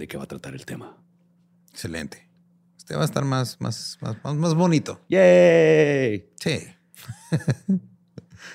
[0.00, 0.96] de qué va a tratar el tema.
[1.70, 2.26] Excelente.
[2.78, 4.98] Este va a estar más, más, más, más, más bonito.
[5.10, 6.30] ¡Yay!
[6.40, 6.66] Sí.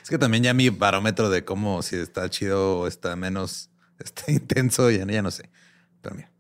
[0.04, 3.70] es que también ya mi barómetro de cómo si está chido o está menos
[4.00, 5.52] está intenso, ya, ya no sé.
[6.02, 6.32] Pero mira,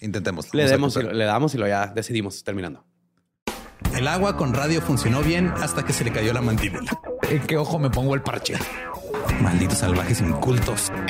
[0.00, 0.52] intentemos.
[0.52, 2.84] Le, demos y lo- le damos y lo ya decidimos terminando.
[3.94, 6.90] El agua con radio funcionó bien hasta que se le cayó la mandíbula.
[7.30, 8.54] ¿En qué ojo me pongo el parche?
[9.40, 10.90] Malditos salvajes incultos.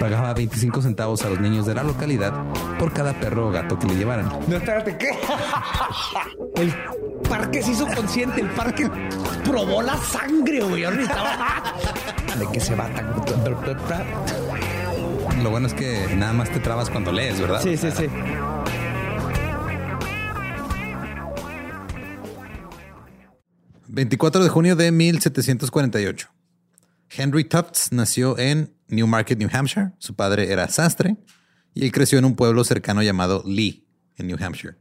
[0.00, 2.32] Pagaba 25 centavos a los niños de la localidad
[2.78, 4.30] por cada perro o gato que le llevaran.
[4.48, 5.10] No, espérate, ¿qué?
[6.56, 6.74] El
[7.28, 8.90] parque se hizo consciente, el parque
[9.44, 10.82] probó la sangre, güey.
[10.82, 13.14] ¿De qué se va tan?
[15.42, 17.60] Lo bueno es que nada más te trabas cuando lees, ¿verdad?
[17.62, 18.06] Sí, sí, sí.–
[23.92, 26.28] 24 de junio de 1748.
[27.10, 29.92] Henry Tufts nació en Newmarket, New Hampshire.
[29.98, 31.16] Su padre era sastre
[31.74, 33.86] y él creció en un pueblo cercano llamado Lee,
[34.16, 34.76] en New Hampshire.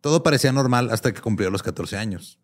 [0.00, 2.38] Todo parecía normal hasta que cumplió los 14 años.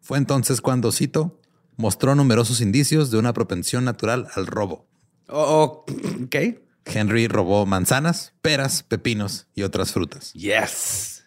[0.00, 1.40] Fue entonces cuando, cito,
[1.76, 4.88] mostró numerosos indicios de una propensión natural al robo.
[5.28, 5.84] Oh,
[6.24, 6.36] ok.
[6.84, 10.32] Henry robó manzanas, peras, pepinos y otras frutas.
[10.34, 11.24] Yes.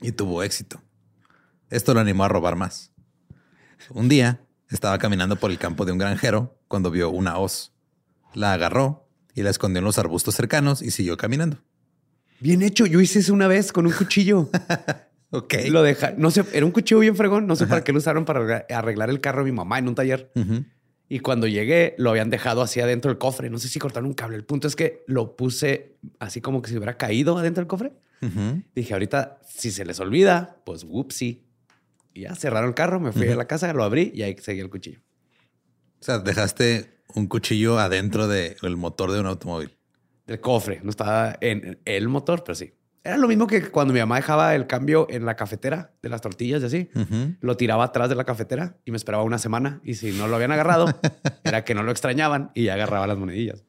[0.00, 0.80] Y tuvo éxito.
[1.70, 2.92] Esto lo animó a robar más.
[3.90, 4.40] Un día
[4.70, 7.72] estaba caminando por el campo de un granjero cuando vio una hoz.
[8.34, 11.58] La agarró y la escondió en los arbustos cercanos y siguió caminando.
[12.40, 12.86] Bien hecho.
[12.86, 14.48] Yo hice eso una vez con un cuchillo.
[15.30, 15.52] Ok.
[15.68, 17.46] Lo deja, no sé, era un cuchillo bien fregón.
[17.46, 19.94] No sé para qué lo usaron para arreglar- el carro de mi mamá en un
[19.94, 20.32] taller.
[21.06, 23.50] Y cuando llegué, lo habían dejado así adentro del cofre.
[23.50, 24.36] No sé si cortaron un cable.
[24.36, 27.92] El punto es que lo puse así como que si hubiera caído adentro del cofre.
[28.74, 31.42] Dije, ahorita, si se les olvida, pues whoopsie.
[32.14, 34.62] Y ya cerraron el carro, me fui a la casa, lo abrí y ahí seguía
[34.62, 35.00] el cuchillo.
[36.00, 39.76] O sea, dejaste un cuchillo adentro del motor de un automóvil.
[40.26, 42.74] Del cofre, no estaba en el motor, pero sí.
[43.04, 46.20] Era lo mismo que cuando mi mamá dejaba el cambio en la cafetera de las
[46.20, 46.90] tortillas y así.
[47.40, 49.80] Lo tiraba atrás de la cafetera y me esperaba una semana.
[49.84, 50.86] Y si no lo habían agarrado,
[51.44, 53.64] era que no lo extrañaban y ya agarraba las monedillas.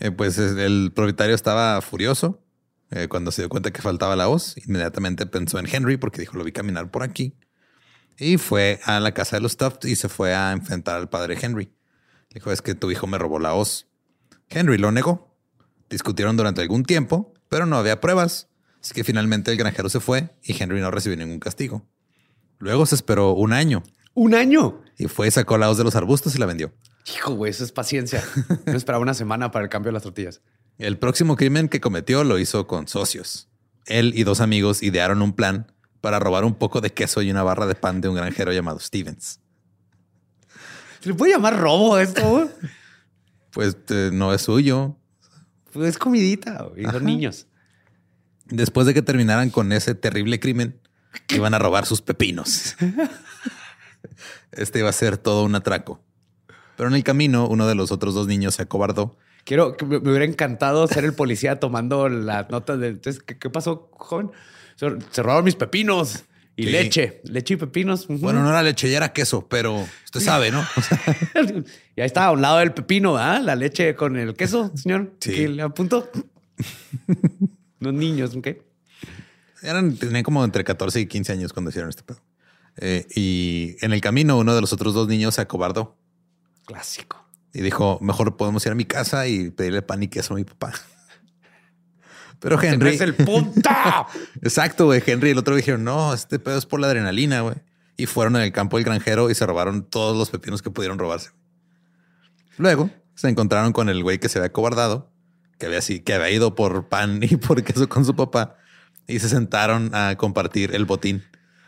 [0.00, 2.42] Eh, pues es- el propietario estaba furioso
[2.90, 4.56] eh, cuando se dio cuenta que faltaba la hoz.
[4.66, 7.34] Inmediatamente pensó en Henry porque dijo, lo vi caminar por aquí.
[8.18, 11.36] Y fue a la casa de los Tufts y se fue a enfrentar al padre
[11.40, 11.72] Henry.
[12.32, 13.86] Dijo, es que tu hijo me robó la hoz.
[14.48, 15.36] Henry lo negó.
[15.90, 18.48] Discutieron durante algún tiempo, pero no había pruebas.
[18.80, 21.86] Así que finalmente el granjero se fue y Henry no recibió ningún castigo.
[22.58, 23.82] Luego se esperó un año
[24.14, 24.80] ¡Un año!
[24.96, 26.72] y fue y sacó la hoz de los arbustos y la vendió.
[27.14, 28.24] Hijo, güey, eso es paciencia.
[28.66, 30.40] No esperaba una semana para el cambio de las tortillas.
[30.78, 33.50] El próximo crimen que cometió lo hizo con socios.
[33.84, 35.72] Él y dos amigos idearon un plan
[36.06, 38.78] para robar un poco de queso y una barra de pan de un granjero llamado
[38.78, 39.40] Stevens.
[41.00, 42.48] ¿Se le puede llamar robo esto?
[43.50, 44.94] Pues eh, no es suyo.
[45.72, 47.48] Pues es comidita y son niños.
[48.44, 50.80] Después de que terminaran con ese terrible crimen,
[51.30, 52.76] iban a robar sus pepinos.
[54.52, 56.00] Este iba a ser todo un atraco.
[56.76, 59.16] Pero en el camino, uno de los otros dos niños se acobardó.
[59.42, 62.90] Quiero que me, me hubiera encantado ser el policía tomando las notas de.
[62.90, 64.30] Entonces, ¿qué, qué pasó, joven?
[64.76, 66.24] Se, robaron mis pepinos
[66.54, 66.70] y Sí.
[66.70, 68.06] leche, leche y pepinos.
[68.08, 70.64] Bueno, no era leche, ya era queso, pero usted sabe, ¿no?
[71.96, 73.40] y ahí está a un lado del pepino, ¿ah?
[73.40, 75.12] La leche con el queso, señor.
[75.20, 75.32] Sí.
[75.34, 76.10] Que le apunto.
[77.80, 78.48] Los niños, ¿ok?
[79.62, 82.20] Eran, tenían como entre 14 y 15 años cuando hicieron este pedo.
[82.78, 85.96] Eh, y en el camino, uno de los otros dos niños se acobardó
[86.66, 87.26] Clásico.
[87.52, 90.44] y dijo: Mejor podemos ir a mi casa y pedirle pan y queso a mi
[90.44, 90.72] papá.
[92.40, 92.94] Pero Henry.
[92.94, 93.70] es el punto.
[94.42, 95.02] Exacto, güey.
[95.04, 97.56] Henry y el otro dijeron: No, este pedo es por la adrenalina, güey.
[97.96, 100.98] Y fueron en el campo del granjero y se robaron todos los pepinos que pudieron
[100.98, 101.30] robarse.
[102.58, 105.10] Luego se encontraron con el güey que se había acobardado,
[105.58, 108.56] que había, así, que había ido por pan y por queso con su papá
[109.06, 111.24] y se sentaron a compartir el botín.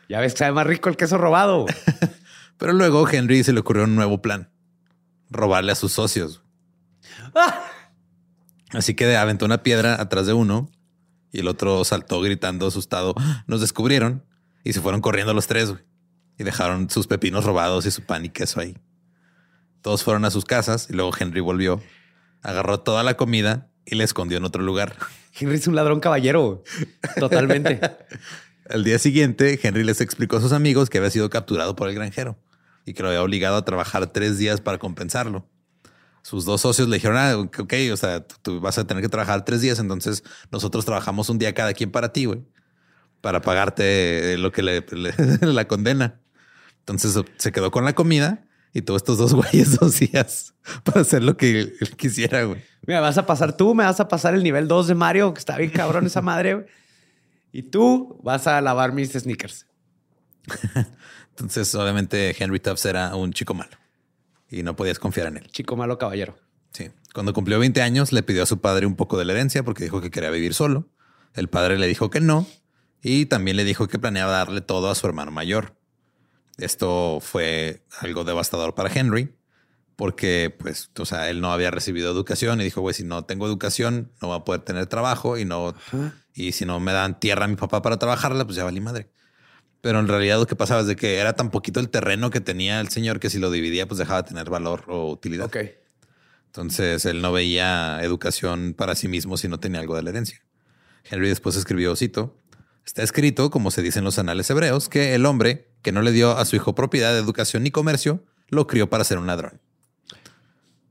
[0.08, 1.66] ya ves que sabe más rico el queso robado.
[2.58, 4.50] Pero luego Henry se le ocurrió un nuevo plan.
[5.30, 6.42] Robarle a sus socios.
[8.72, 10.70] Así que aventó una piedra atrás de uno
[11.32, 13.14] y el otro saltó gritando asustado.
[13.46, 14.24] Nos descubrieron
[14.64, 15.74] y se fueron corriendo los tres
[16.38, 18.76] y dejaron sus pepinos robados y su pan y queso ahí.
[19.82, 21.80] Todos fueron a sus casas y luego Henry volvió,
[22.42, 24.96] agarró toda la comida y la escondió en otro lugar.
[25.38, 26.62] Henry es un ladrón caballero.
[27.18, 27.80] Totalmente.
[28.68, 31.94] Al día siguiente, Henry les explicó a sus amigos que había sido capturado por el
[31.94, 32.36] granjero
[32.84, 35.48] y que lo había obligado a trabajar tres días para compensarlo.
[36.28, 39.08] Sus dos socios le dijeron, ah, ok, o sea, tú- tú vas a tener que
[39.08, 40.22] trabajar tres días, entonces
[40.52, 42.42] nosotros trabajamos un día cada quien para ti, güey,
[43.22, 46.20] para pagarte lo que le, le- la condena.
[46.80, 48.44] Entonces se quedó con la comida
[48.74, 50.54] y tuvo estos dos güeyes dos días
[50.84, 52.62] para hacer lo que él quisiera, güey.
[52.86, 55.38] Mira, vas a pasar tú, me vas a pasar el nivel 2 de Mario, que
[55.38, 56.54] está bien cabrón esa madre.
[56.56, 56.66] güey.
[57.52, 59.66] Y tú vas a lavar mis sneakers.
[61.30, 63.70] Entonces, obviamente, Henry Tufts era un chico malo
[64.50, 65.50] y no podías confiar en él.
[65.50, 66.38] Chico malo caballero.
[66.72, 66.90] Sí.
[67.14, 69.84] Cuando cumplió 20 años, le pidió a su padre un poco de la herencia porque
[69.84, 70.88] dijo que quería vivir solo.
[71.34, 72.46] El padre le dijo que no
[73.02, 75.76] y también le dijo que planeaba darle todo a su hermano mayor.
[76.58, 79.34] Esto fue algo devastador para Henry
[79.98, 83.46] porque, pues, o sea, él no había recibido educación y dijo, güey, si no tengo
[83.46, 85.74] educación, no va a poder tener trabajo y no,
[86.32, 89.10] y si no me dan tierra a mi papá para trabajarla, pues ya valí madre.
[89.80, 92.40] Pero en realidad lo que pasaba es de que era tan poquito el terreno que
[92.40, 95.46] tenía el señor que si lo dividía, pues dejaba de tener valor o utilidad.
[95.46, 95.56] Ok.
[96.46, 100.42] Entonces él no veía educación para sí mismo si no tenía algo de la herencia.
[101.04, 102.36] Henry después escribió, cito,
[102.84, 106.10] está escrito, como se dice en los anales hebreos, que el hombre que no le
[106.10, 109.60] dio a su hijo propiedad educación ni comercio, lo crió para ser un ladrón.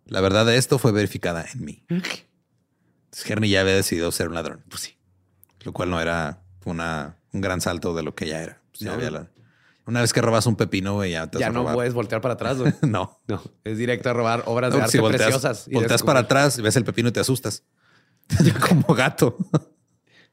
[0.06, 1.84] La verdad de esto fue verificada en mí.
[1.90, 4.64] Entonces, Henry ya había decidido ser un ladrón.
[4.70, 4.98] Pues sí.
[5.64, 8.57] Lo cual no era una, un gran salto de lo que ya era.
[8.78, 8.94] Pues ya No.
[8.96, 9.28] había la-
[9.86, 12.58] Una vez que robas un pepino, güey, ya te Ya no puedes voltear para atrás,
[12.60, 12.74] güey.
[12.82, 13.18] No.
[13.28, 15.68] No, es directo a robar obras de No, arte si volteas, preciosas.
[15.68, 17.64] y volteas para atrás, ves el pepino y te asustas.
[18.70, 19.38] Como gato.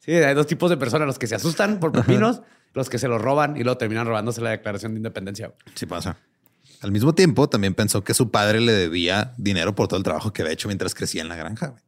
[0.01, 2.43] Sí, hay dos tipos de personas, los que se asustan por pepinos,
[2.75, 5.55] los que se los roban y luego terminan robándose la declaración de independencia.
[5.77, 6.17] Sí pasa.
[6.83, 10.33] Al mismo tiempo, también pensó que su padre le debía dinero por todo el trabajo
[10.33, 11.69] que había hecho mientras crecía en la granja.
[11.69, 11.83] güey.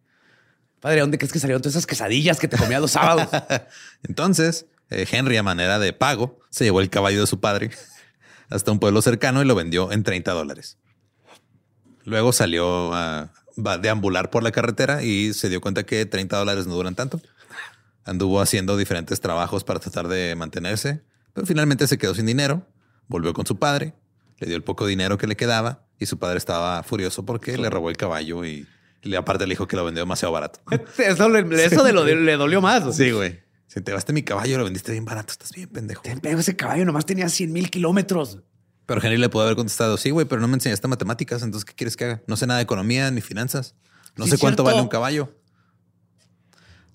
[0.80, 3.28] Padre, ¿dónde crees que salieron todas esas quesadillas que te comías los sábados?
[4.04, 7.70] Entonces, eh, Henry, a manera de pago, se llevó el caballo de su padre
[8.48, 10.78] hasta un pueblo cercano y lo vendió en 30 dólares.
[12.04, 13.30] Luego salió a
[13.82, 17.20] deambular por la carretera y se dio cuenta que 30 dólares no duran tanto.
[18.06, 21.02] Anduvo haciendo diferentes trabajos para tratar de mantenerse,
[21.34, 22.66] Pero finalmente se quedó sin dinero,
[23.06, 23.92] volvió con su padre,
[24.38, 27.68] le dio el poco dinero que le quedaba y su padre estaba furioso porque le
[27.68, 28.66] robó el caballo y
[29.02, 30.60] le, aparte le dijo que lo vendió demasiado barato.
[30.98, 32.96] Eso, le, eso de lo de- le dolió más.
[32.96, 33.44] Sí, güey.
[33.66, 36.02] Si te llevaste mi caballo, lo vendiste bien barato, estás bien pendejo.
[36.23, 38.40] Pero ese caballo nomás tenía 100 mil kilómetros.
[38.87, 41.75] Pero Henry le pudo haber contestado, sí, güey, pero no me enseñaste matemáticas, entonces ¿qué
[41.75, 42.23] quieres que haga?
[42.28, 43.75] No sé nada de economía ni finanzas.
[44.16, 44.64] No Sí, sé cuánto cierto.
[44.64, 45.35] vale un caballo.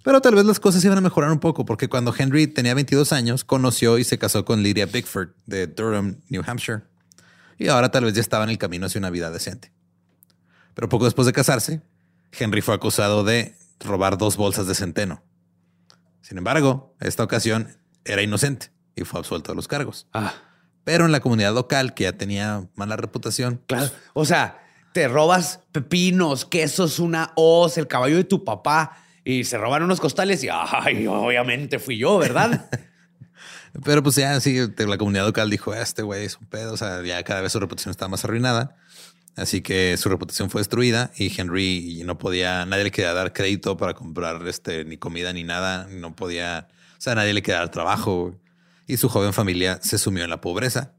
[0.04, 3.12] Pero tal vez las cosas iban a mejorar un poco, porque cuando Henry tenía 22
[3.14, 6.82] años, conoció y se casó con Lydia Bickford de Durham, New Hampshire.
[7.60, 9.72] Y ahora tal vez ya estaba en el camino hacia una vida decente.
[10.74, 11.82] Pero poco después de casarse,
[12.32, 15.22] Henry fue acusado de robar dos bolsas de centeno.
[16.22, 20.08] Sin embargo, esta ocasión era inocente y fue absuelto de los cargos.
[20.14, 20.34] Ah,
[20.84, 23.92] Pero en la comunidad local, que ya tenía mala reputación, claro.
[24.14, 24.64] O sea,
[24.94, 30.00] te robas pepinos, quesos, una hoz, el caballo de tu papá y se roban unos
[30.00, 32.70] costales y ay, obviamente fui yo, ¿verdad?
[33.84, 37.02] pero pues ya sí, la comunidad local dijo, este güey es un pedo, o sea,
[37.04, 38.76] ya cada vez su reputación estaba más arruinada.
[39.36, 43.78] Así que su reputación fue destruida y Henry no podía, nadie le quería dar crédito
[43.78, 47.72] para comprar este, ni comida ni nada, no podía, o sea, nadie le quería dar
[47.72, 48.36] trabajo
[48.88, 50.94] y su joven familia se sumió en la pobreza.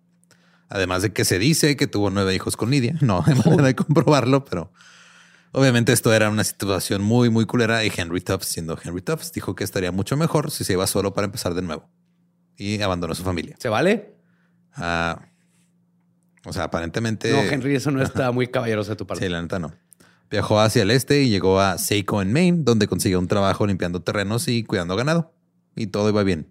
[0.71, 2.95] Además de que se dice que tuvo nueve hijos con Lidia.
[3.03, 4.73] No hay manera de comprobarlo, pero
[5.53, 7.85] obviamente esto era una situación muy, muy culera.
[7.85, 11.12] Y Henry Tufts, siendo Henry Tufts, dijo que estaría mucho mejor si se iba solo
[11.12, 11.91] para empezar de nuevo.
[12.57, 13.57] Y abandonó su familia.
[13.59, 14.15] ¿Se vale?
[14.75, 15.21] Ah,
[16.45, 17.33] o sea, aparentemente.
[17.33, 19.25] No, Henry, eso no está muy caballeroso de tu parte.
[19.25, 19.73] Sí, la neta no.
[20.31, 24.01] Viajó hacia el este y llegó a Seiko en Maine, donde consiguió un trabajo limpiando
[24.01, 25.35] terrenos y cuidando ganado.
[25.77, 26.49] Y todo iba bien.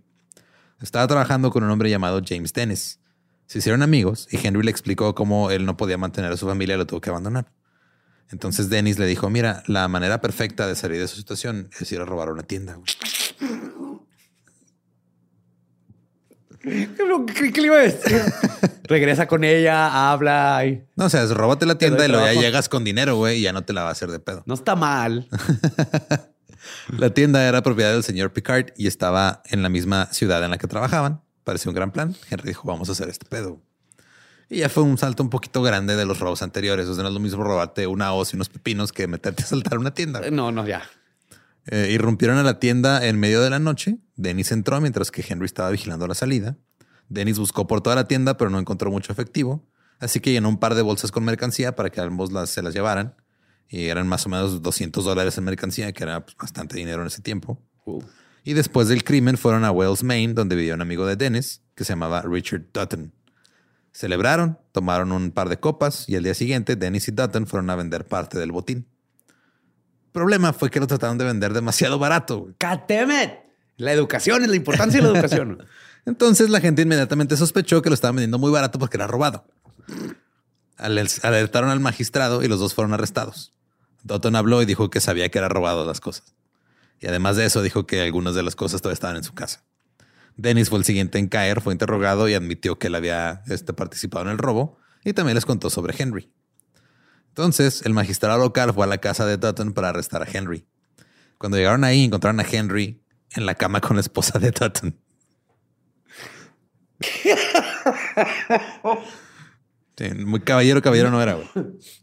[0.82, 3.00] Estaba trabajando con un hombre llamado James Dennis.
[3.48, 6.76] Se hicieron amigos y Henry le explicó cómo él no podía mantener a su familia
[6.76, 7.52] y lo tuvo que abandonar.
[8.32, 12.00] Entonces Dennis le dijo, mira, la manera perfecta de salir de su situación es ir
[12.00, 12.76] a robar una tienda.
[12.76, 13.91] güey".
[16.64, 18.22] ¿Qué, qué le iba a decir?
[18.84, 20.66] Regresa con ella, habla.
[20.66, 23.42] y- No, o sea, róbate la tienda y luego ya llegas con dinero, güey, y
[23.42, 24.44] ya no te la va a hacer de pedo.
[24.46, 25.28] No está mal.
[26.98, 30.58] La tienda era propiedad del señor Picard y estaba en la misma ciudad en la
[30.60, 31.22] que trabajaban.
[31.44, 32.16] Parecía un gran plan.
[32.30, 33.60] Henry dijo, vamos a hacer este pedo.
[34.48, 36.88] Y ya fue un salto un poquito grande de los robos anteriores.
[36.88, 39.46] O sea, no es lo mismo robarte una hoz y unos pepinos que meterte a
[39.48, 40.22] saltar una tienda.
[40.30, 40.84] No, no, ya.
[41.72, 43.98] Eh, irrumpieron a la tienda en medio de la noche.
[44.18, 46.58] Dennis entró mientras que Henry estaba vigilando la salida.
[47.08, 49.66] Dennis buscó por toda la tienda, pero no encontró mucho efectivo.
[50.00, 52.74] Así que llenó un par de bolsas con mercancía para que ambos las, se las
[52.74, 53.16] llevaran.
[53.70, 57.08] Y eran más o menos 200 dólares en mercancía, que era pues, bastante dinero en
[57.08, 57.58] ese tiempo.
[57.86, 58.02] Uh.
[58.44, 61.86] Y después del crimen fueron a Wells, Maine, donde vivía un amigo de Dennis que
[61.86, 63.14] se llamaba Richard Dutton.
[63.94, 67.76] Celebraron, tomaron un par de copas y al día siguiente Dennis y Dutton fueron a
[67.76, 68.88] vender parte del botín.
[70.12, 72.50] Problema fue que lo trataron de vender demasiado barato.
[72.58, 73.40] Catemet.
[73.78, 75.66] La educación es la importancia de la educación.
[76.06, 79.46] Entonces la gente inmediatamente sospechó que lo estaban vendiendo muy barato porque era robado.
[80.78, 83.54] Al- Alertaron al magistrado y los dos fueron arrestados.
[84.04, 86.34] Dutton habló y dijo que sabía que era robado las cosas.
[87.00, 89.64] Y además de eso dijo que algunas de las cosas todavía estaban en su casa.
[90.38, 94.26] Dennis fue el siguiente en caer, fue interrogado y admitió que él había este, participado
[94.26, 96.32] en el robo y también les contó sobre Henry.
[97.32, 100.66] Entonces, el magistrado local fue a la casa de Dutton para arrestar a Henry.
[101.38, 104.98] Cuando llegaron ahí, encontraron a Henry en la cama con la esposa de Dutton.
[109.98, 111.48] Sí, muy caballero, caballero no era, güey.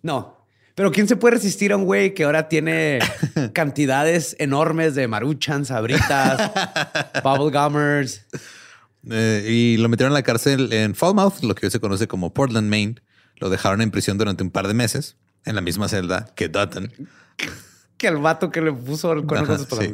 [0.02, 0.46] No.
[0.74, 3.00] Pero ¿quién se puede resistir a un güey que ahora tiene
[3.52, 6.52] cantidades enormes de maruchan, sabritas,
[7.22, 8.24] bubblegummers?
[9.10, 12.32] Eh, y lo metieron a la cárcel en Falmouth, lo que hoy se conoce como
[12.32, 13.02] Portland, Maine.
[13.38, 16.92] Lo dejaron en prisión durante un par de meses, en la misma celda que Dutton.
[17.96, 19.92] Que el vato que le puso el cuerno con sí.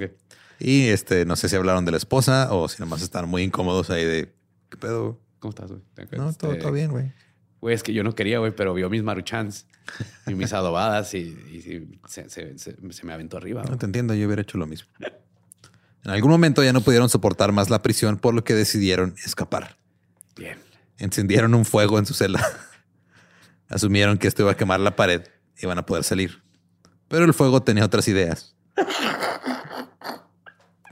[0.59, 3.91] Y este, no sé si hablaron de la esposa o si nomás estaban muy incómodos
[3.91, 4.33] ahí de
[4.71, 5.19] ¿qué pedo?
[5.41, 5.83] ¿Cómo estás, güey?
[6.13, 7.13] No, todo, Este, todo bien, güey.
[7.61, 9.67] Güey, es que yo no quería, güey, pero vio mis maruchans
[10.27, 11.35] y mis adobadas y,
[12.07, 13.63] se, se- se- se me aventó arriba.
[13.65, 14.89] No te entiendo, yo hubiera hecho lo mismo.
[16.05, 19.79] En algún momento ya no pudieron soportar más la prisión, por lo que decidieron escapar.
[20.37, 20.59] Bien.
[20.99, 22.47] Encendieron un fuego en su celda.
[23.69, 25.23] Asumieron que esto iba a quemar la pared
[25.57, 26.43] y iban a poder salir.
[27.09, 28.57] Pero el fuego tenía otras ideas.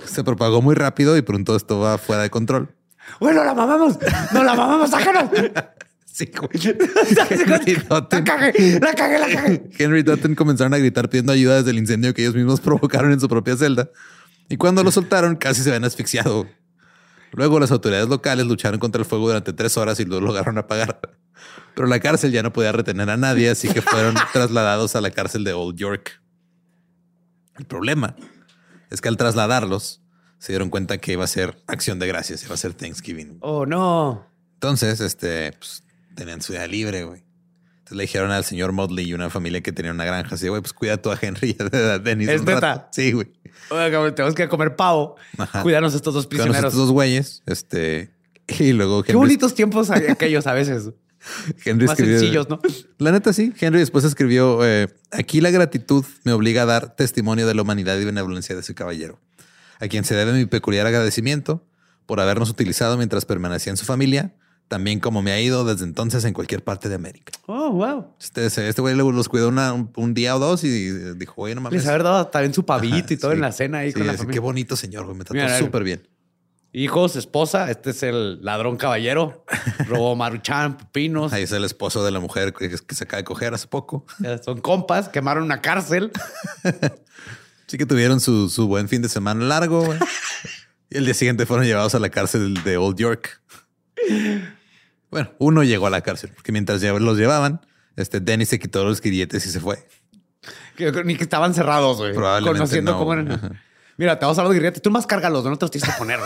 [0.04, 2.74] Se propagó muy rápido y pronto esto va fuera de control.
[3.20, 3.98] Bueno, la mamamos.
[4.32, 5.30] No la mamamos, sácanos.
[6.12, 6.50] Sí, güey.
[7.30, 9.62] Henry la cagué, la cagué, la cagué.
[9.78, 13.18] Henry Dutton comenzaron a gritar pidiendo ayuda desde el incendio que ellos mismos provocaron en
[13.20, 13.88] su propia celda.
[14.50, 16.46] Y cuando lo soltaron, casi se habían asfixiado.
[17.32, 21.00] Luego las autoridades locales lucharon contra el fuego durante tres horas y lo lograron apagar.
[21.74, 25.10] Pero la cárcel ya no podía retener a nadie, así que fueron trasladados a la
[25.10, 26.20] cárcel de Old York.
[27.56, 28.14] El problema
[28.90, 30.02] es que al trasladarlos,
[30.38, 33.38] se dieron cuenta que iba a ser acción de gracias, iba a ser Thanksgiving.
[33.40, 34.26] Oh, no.
[34.54, 35.84] Entonces, este, pues,
[36.16, 37.24] tenían su día libre, güey.
[37.78, 40.60] Entonces le dijeron al señor Modley y una familia que tenía una granja, así, güey,
[40.60, 42.28] pues cuida tú a Henry y a Dennis.
[42.28, 42.66] ¿Es un rato".
[42.66, 42.88] neta?
[42.92, 43.32] Sí, güey.
[44.14, 45.16] Tenemos que comer pavo.
[45.38, 45.62] Ajá.
[45.62, 46.64] Cuidarnos estos dos prisioneros.
[46.64, 48.10] estos dos güeyes, este,
[48.58, 50.90] y luego Qué bonitos tiempos aquellos a veces.
[51.64, 52.60] Henry Más escribió- sencillos, ¿no?
[52.98, 53.52] La neta sí.
[53.60, 57.98] Henry después escribió, eh, aquí la gratitud me obliga a dar testimonio de la humanidad
[57.98, 59.20] y benevolencia de ese caballero,
[59.80, 61.64] a quien se debe mi peculiar agradecimiento
[62.06, 64.34] por habernos utilizado mientras permanecía en su familia,
[64.68, 67.32] también como me ha ido desde entonces en cualquier parte de América.
[67.46, 68.06] Oh, wow.
[68.18, 70.68] Este este güey los cuidó una- un, un día o dos y
[71.14, 71.80] dijo, oye, no mames.
[71.82, 73.34] Les haber dado también su pavito Ajá, y todo sí.
[73.36, 74.32] en la cena ahí Sí, con la familia.
[74.32, 75.16] Qué bonito señor, güey.
[75.18, 76.08] Me trató súper bien.
[76.74, 79.44] Hijos, esposa, este es el ladrón caballero.
[79.86, 81.32] Robó maruchan, pepinos.
[81.32, 84.06] Ahí es el esposo de la mujer que, que se acaba de coger hace poco.
[84.42, 86.10] Son compas, quemaron una cárcel.
[87.68, 89.94] Sí que tuvieron su, su buen fin de semana largo.
[90.90, 93.40] y el día siguiente fueron llevados a la cárcel de Old York.
[95.10, 97.62] Bueno, uno llegó a la cárcel porque mientras los llevaban,
[97.96, 99.86] este Dennis se quitó los grilletes y se fue.
[100.76, 102.12] Que, que- ni que estaban cerrados, güey.
[102.12, 103.32] Probablemente Conociendo no, cómo eran.
[103.32, 103.50] Ajá.
[103.98, 104.82] Mira, te vas a hablar de grilletes.
[104.82, 106.18] Tú más cárgalos, no te los tienes que poner.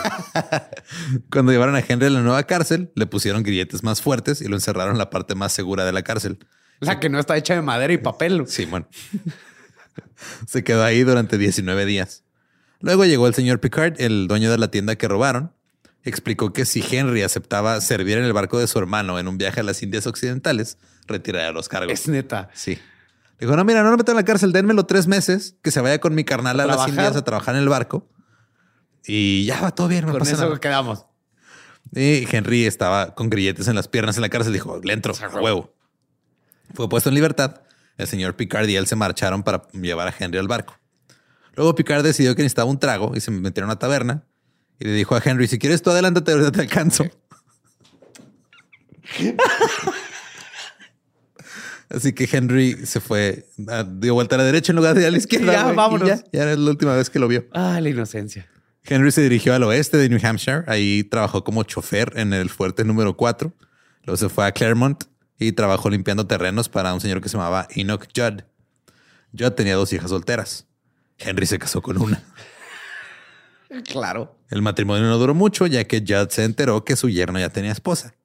[1.31, 4.55] Cuando llevaron a Henry a la nueva cárcel, le pusieron grilletes más fuertes y lo
[4.55, 6.39] encerraron en la parte más segura de la cárcel.
[6.79, 8.45] La que no está hecha de madera y papel.
[8.47, 8.87] Sí, bueno.
[10.47, 12.23] Se quedó ahí durante 19 días.
[12.79, 15.53] Luego llegó el señor Picard, el dueño de la tienda que robaron.
[16.03, 19.59] Explicó que si Henry aceptaba servir en el barco de su hermano en un viaje
[19.59, 21.91] a las Indias Occidentales, retiraría los cargos.
[21.91, 22.49] Es neta.
[22.53, 22.77] Sí.
[23.39, 25.99] Dijo, no, mira, no lo metan en la cárcel, dénmelo tres meses, que se vaya
[25.99, 26.87] con mi carnal a, las.
[26.87, 28.09] Indias a trabajar en el barco.
[29.05, 30.59] Y ya va todo bien, no Con pasa eso nada.
[30.59, 31.05] quedamos.
[31.93, 34.53] Y Henry estaba con grilletes en las piernas en la cárcel.
[34.53, 35.73] Dijo, le entro, a huevo.
[36.73, 37.61] Fue puesto en libertad.
[37.97, 40.77] El señor Picard y él se marcharon para llevar a Henry al barco.
[41.55, 44.23] Luego Picard decidió que necesitaba un trago y se metieron a una taberna.
[44.79, 47.05] Y le dijo a Henry, si quieres tú adelántate, ahorita te alcanzo.
[51.89, 55.11] Así que Henry se fue, ah, dio vuelta a la derecha en lugar de a
[55.11, 55.53] la izquierda.
[55.53, 56.07] Ya, vámonos.
[56.07, 57.45] Ya, ya era la última vez que lo vio.
[57.53, 58.47] Ah, la inocencia.
[58.83, 60.63] Henry se dirigió al oeste de New Hampshire.
[60.67, 63.53] Ahí trabajó como chofer en el fuerte número 4.
[64.03, 65.03] Luego se fue a Claremont
[65.39, 68.41] y trabajó limpiando terrenos para un señor que se llamaba Enoch Judd.
[69.37, 70.67] Judd tenía dos hijas solteras.
[71.17, 72.23] Henry se casó con una.
[73.85, 74.39] Claro.
[74.49, 77.71] El matrimonio no duró mucho ya que Judd se enteró que su yerno ya tenía
[77.71, 78.15] esposa.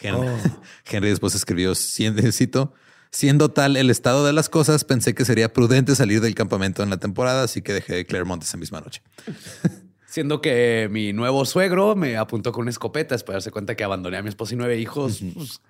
[0.00, 0.28] Henry,
[0.90, 2.72] Henry después escribió, siendo, cito,
[3.10, 6.90] siendo tal el estado de las cosas, pensé que sería prudente salir del campamento en
[6.90, 9.02] la temporada, así que dejé Claremont esa misma noche.
[10.06, 13.84] Siendo que mi nuevo suegro me apuntó con una escopeta después de darse cuenta que
[13.84, 15.20] abandoné a mi esposa y nueve hijos.
[15.34, 15.60] pues,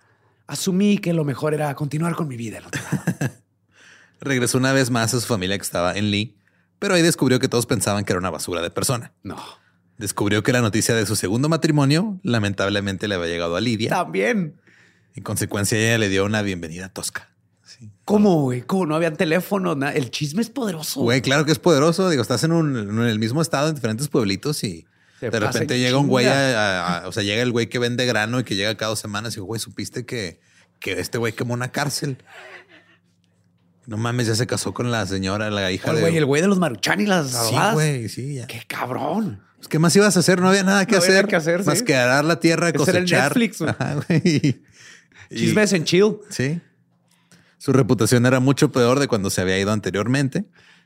[0.46, 2.60] asumí que lo mejor era continuar con mi vida.
[4.20, 6.38] Regresó una vez más a su familia que estaba en Lee,
[6.78, 9.12] pero ahí descubrió que todos pensaban que era una basura de persona.
[9.24, 9.38] No.
[9.98, 13.90] Descubrió que la noticia de su segundo matrimonio lamentablemente le había llegado a Lidia.
[13.90, 14.54] También.
[15.14, 17.28] En consecuencia, ella le dio una bienvenida tosca.
[18.04, 18.62] ¿Cómo, güey?
[18.62, 19.74] ¿Cómo no habían teléfono?
[19.74, 19.92] nada?
[19.92, 21.00] El chisme es poderoso.
[21.02, 22.08] Güey, claro que es poderoso.
[22.10, 24.86] Digo, estás en, un, en el mismo estado, en diferentes pueblitos y
[25.20, 26.96] Se de repente en llega un güey, chinga.
[26.96, 28.98] a- a- o sea, llega el güey que vende grano y que llega cada dos
[29.00, 30.40] semanas y digo, güey, supiste que,
[30.80, 32.18] que este güey quemó una cárcel.
[33.86, 36.02] No mames, ya se casó con la señora, la hija El de.
[36.02, 38.46] güey, el güey de los maruchan y las Sí, güey, sí, ya.
[38.46, 39.42] Qué cabrón.
[39.68, 40.40] ¿Qué más ibas a hacer?
[40.40, 41.22] No había nada que No había hacer.
[41.24, 41.84] nada que hacer, Más sí.
[41.84, 43.22] que arar la tierra, Ese era el cosechar.
[43.36, 43.70] Netflix, güey.
[43.70, 44.22] Ajá, güey.
[45.30, 46.18] Y- Chismes en chill.
[46.30, 46.60] Sí.
[47.58, 50.44] Su reputación era mucho peor de cuando se había ido anteriormente.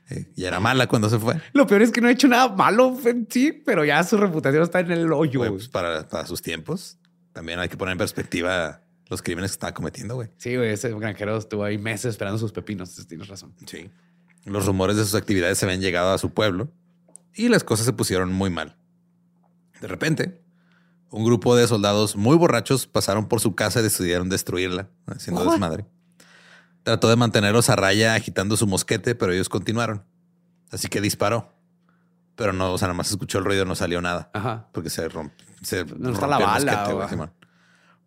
[0.09, 1.39] eh, y era mala cuando se fue.
[1.53, 4.63] Lo peor es que no ha hecho nada malo en sí, pero ya su reputación
[4.63, 5.39] está en el hoyo.
[5.39, 5.59] Güey, güey.
[5.59, 6.97] pues, para, para sus tiempos.
[7.31, 10.27] También hay que poner en perspectiva los crímenes que estaba cometiendo, güey.
[10.37, 12.93] Sí, güey, ese granjero estuvo ahí meses esperando sus pepinos.
[13.07, 13.53] Tienes razón.
[13.65, 13.89] Sí.
[14.45, 16.69] Los rumores de sus actividades se habían llegado a su pueblo
[17.35, 18.75] y las cosas se pusieron muy mal.
[19.81, 20.41] De repente,
[21.09, 25.85] un grupo de soldados muy borrachos pasaron por su casa y decidieron destruirla, haciendo desmadre.
[26.83, 30.03] Trató de mantenerlos a raya agitando su mosquete, pero ellos continuaron.
[30.71, 31.53] Así que disparó.
[32.35, 34.31] Pero no, o sea, nada más escuchó el ruido, no salió nada.
[34.33, 34.67] Ajá.
[34.73, 37.29] Porque se, romp- se No está rompió la bala, mosquete, o-.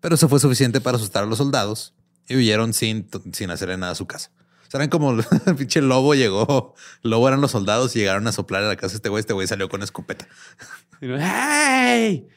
[0.01, 1.95] Pero eso fue suficiente para asustar a los soldados
[2.29, 4.31] y huyeron sin, sin hacerle nada a su casa.
[4.67, 5.25] O sea, eran como el
[5.57, 8.97] pinche lobo llegó, lobo eran los soldados y llegaron a soplar a la casa de
[8.97, 9.21] este güey.
[9.21, 10.27] Este güey salió con escopeta.
[11.01, 12.29] ¡Hey!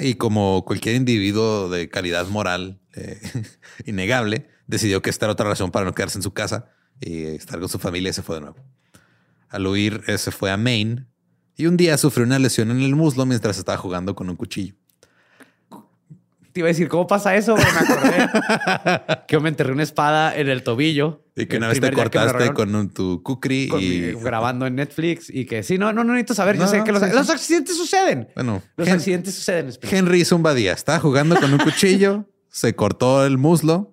[0.00, 3.20] Y como cualquier individuo de calidad moral eh,
[3.86, 7.58] innegable, decidió que esta era otra razón para no quedarse en su casa y estar
[7.58, 8.56] con su familia y se fue de nuevo.
[9.48, 11.06] Al huir, eh, se fue a Maine
[11.56, 14.74] y un día sufrió una lesión en el muslo mientras estaba jugando con un cuchillo.
[16.54, 17.56] Te iba a decir, ¿cómo pasa eso?
[17.56, 18.28] Me acordé
[19.26, 21.24] que yo me enterré una espada en el tobillo.
[21.34, 23.88] Y que una vez te cortaste con un- tu kukri con y...
[23.88, 26.56] mi- grabando en Netflix y que sí, no, no, no necesito saber.
[26.56, 27.14] yo sé que los, sí, sí.
[27.16, 28.28] los accidentes suceden.
[28.36, 29.66] Bueno, Los Hen- accidentes suceden.
[29.66, 29.98] Espera.
[29.98, 30.72] Henry hizo un badía.
[30.72, 33.92] Estaba jugando con un cuchillo, se cortó el muslo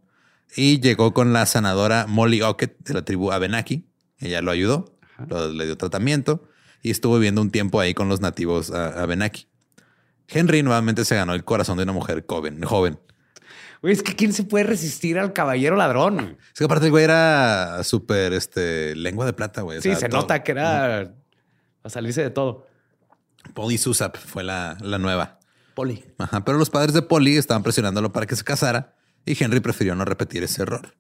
[0.56, 3.88] y llegó con la sanadora Molly Ockett de la tribu Abenaki.
[4.20, 4.96] Ella lo ayudó,
[5.28, 6.44] lo- le dio tratamiento
[6.84, 9.48] y estuvo viviendo un tiempo ahí con los nativos ah, Abenaki.
[10.32, 12.62] Henry nuevamente se ganó el corazón de una mujer joven.
[12.64, 13.00] joven.
[13.82, 16.38] Güey, es que ¿quién se puede resistir al caballero ladrón?
[16.54, 19.80] Es que aparte el güey era súper este, lengua de plata, güey.
[19.80, 21.14] O Sí, se todo- nota que era
[21.84, 22.68] a salirse de todo.
[23.56, 25.40] Polly Susap fue la, la nueva.
[25.74, 26.06] Poli.
[26.20, 28.94] Ajá, pero los padres de Polly estaban presionándolo para que se casara
[29.26, 30.96] y Henry prefirió no repetir ese error.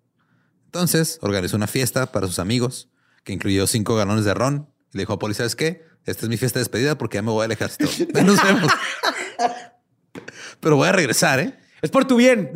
[0.65, 2.89] Entonces organizó una fiesta para sus amigos
[3.23, 5.85] que incluyó cinco galones de ron y le dijo a Polly, ¿sabes qué?
[6.05, 7.85] Esta es mi fiesta de despedida porque ya me voy al ejército.
[8.23, 8.71] Nos vemos.
[10.59, 11.57] pero voy a regresar, ¿eh?
[11.81, 12.51] Es por tu bien.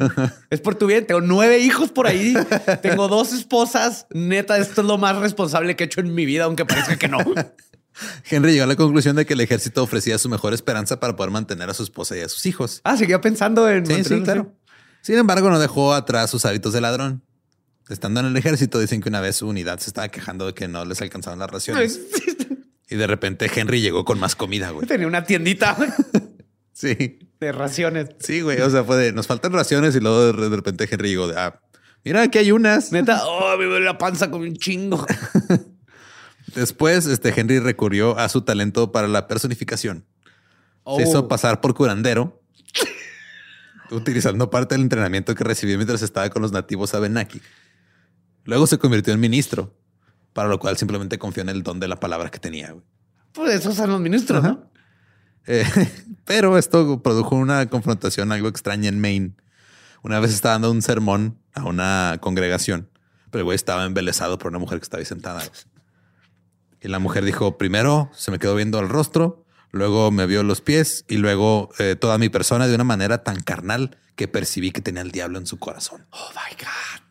[0.50, 1.08] es por tu bien.
[1.08, 2.36] Tengo nueve hijos por ahí.
[2.82, 4.06] Tengo dos esposas.
[4.12, 7.08] Neta, esto es lo más responsable que he hecho en mi vida, aunque parezca que
[7.08, 7.18] no.
[8.30, 11.32] Henry llegó a la conclusión de que el ejército ofrecía su mejor esperanza para poder
[11.32, 12.82] mantener a su esposa y a sus hijos.
[12.84, 13.86] Ah, seguía pensando en.
[13.86, 14.54] Sí, sí, claro.
[15.02, 17.24] Sin embargo, no dejó atrás sus hábitos de ladrón.
[17.90, 20.68] Estando en el ejército, dicen que una vez su unidad se estaba quejando de que
[20.68, 22.00] no les alcanzaban las raciones.
[22.90, 24.88] Y de repente Henry llegó con más comida, güey.
[24.88, 25.76] Tenía una tiendita
[26.74, 28.10] Sí, de raciones.
[28.20, 28.60] sí, güey.
[28.62, 31.62] O sea, fue de nos faltan raciones y luego de repente Henry llegó de ah,
[32.04, 32.92] mira, aquí hay unas.
[32.92, 35.06] Neta, oh, me duele la panza con un chingo.
[36.56, 40.06] Después, este Henry recurrió a su talento para la personificación.
[40.84, 40.98] Oh.
[40.98, 42.42] Se hizo pasar por curandero,
[43.90, 47.42] utilizando parte del entrenamiento que recibió mientras estaba con los nativos Abenaki.
[48.44, 49.74] Luego se convirtió en ministro,
[50.36, 52.72] para lo cual simplemente confió en el don de la palabra que tenía.
[52.72, 52.84] güey.
[53.32, 54.70] Pues esos son los ministros, ¿no?
[55.48, 55.64] Eh,
[56.26, 59.38] pero esto produjo una confrontación algo extraña en Maine.
[60.04, 62.90] Una vez estaba dando un sermón a una congregación,
[63.32, 65.42] pero el güey estaba embelesado por una mujer que estaba ahí sentada.
[66.82, 70.60] Y la mujer dijo, primero se me quedó viendo el rostro, luego me vio los
[70.60, 74.82] pies y luego eh, toda mi persona de una manera tan carnal que percibí que
[74.82, 76.06] tenía el diablo en su corazón.
[76.12, 77.05] Oh my God.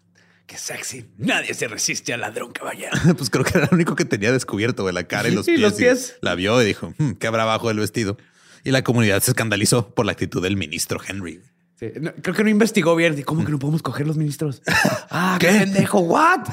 [0.55, 1.05] Qué sexy.
[1.19, 2.93] Nadie se resiste al ladrón caballero.
[3.19, 5.53] pues creo que era lo único que tenía descubierto, güey, la cara y los Y
[5.57, 5.61] pies.
[5.61, 6.17] los pies.
[6.21, 8.17] la vio y dijo, "Hmm, ¿qué habrá abajo del vestido?
[8.63, 11.41] Y la comunidad se escandalizó por la actitud del ministro Henry.
[11.81, 13.21] Sí, no, creo que no investigó bien.
[13.23, 14.63] ¿Cómo que no podemos coger los ministros?
[15.11, 15.59] ah, qué ¿Qué?
[15.59, 15.99] pendejo.
[15.99, 16.47] What?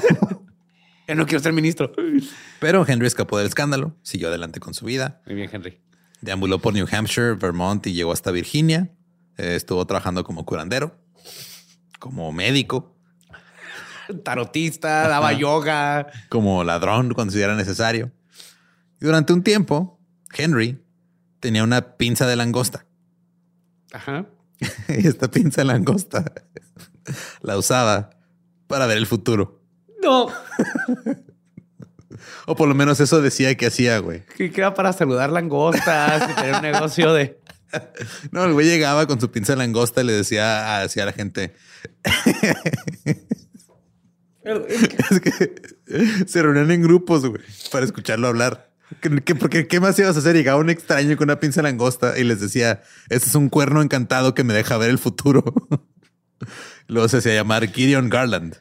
[1.06, 1.92] Yo no quiero ser ministro.
[2.58, 5.80] Pero Henry escapó del escándalo, siguió adelante con su vida, Muy bien, Henry.
[6.22, 8.90] deambuló por New Hampshire, Vermont y llegó hasta Virginia.
[9.38, 10.98] Eh, estuvo trabajando como curandero,
[12.00, 12.96] como médico,
[14.24, 16.06] Tarotista, daba yoga.
[16.28, 18.12] como ladrón cuando era necesario.
[19.00, 19.98] Y durante un tiempo,
[20.36, 20.82] Henry
[21.40, 22.86] tenía una pinza de langosta.
[23.92, 24.26] Ajá.
[24.88, 26.24] y esta pinza de langosta
[27.42, 28.10] la usaba
[28.66, 29.60] para ver el futuro.
[30.02, 30.28] No.
[32.46, 34.24] O por lo menos eso decía que hacía, güey.
[34.36, 37.40] Que era para saludar langostas y tener un negocio de.
[38.30, 41.54] No, el güey llegaba con su pinza de langosta y le decía hacia la gente.
[45.10, 48.70] es que se reunían en grupos, güey, para escucharlo hablar.
[49.00, 50.34] ¿Qué, qué- porque, ¿Qué más ibas a hacer?
[50.36, 54.34] Llegaba un extraño con una pinza langosta y les decía, este es un cuerno encantado
[54.34, 55.44] que me deja ver el futuro.
[56.88, 58.56] Luego se hacía llamar Gideon Garland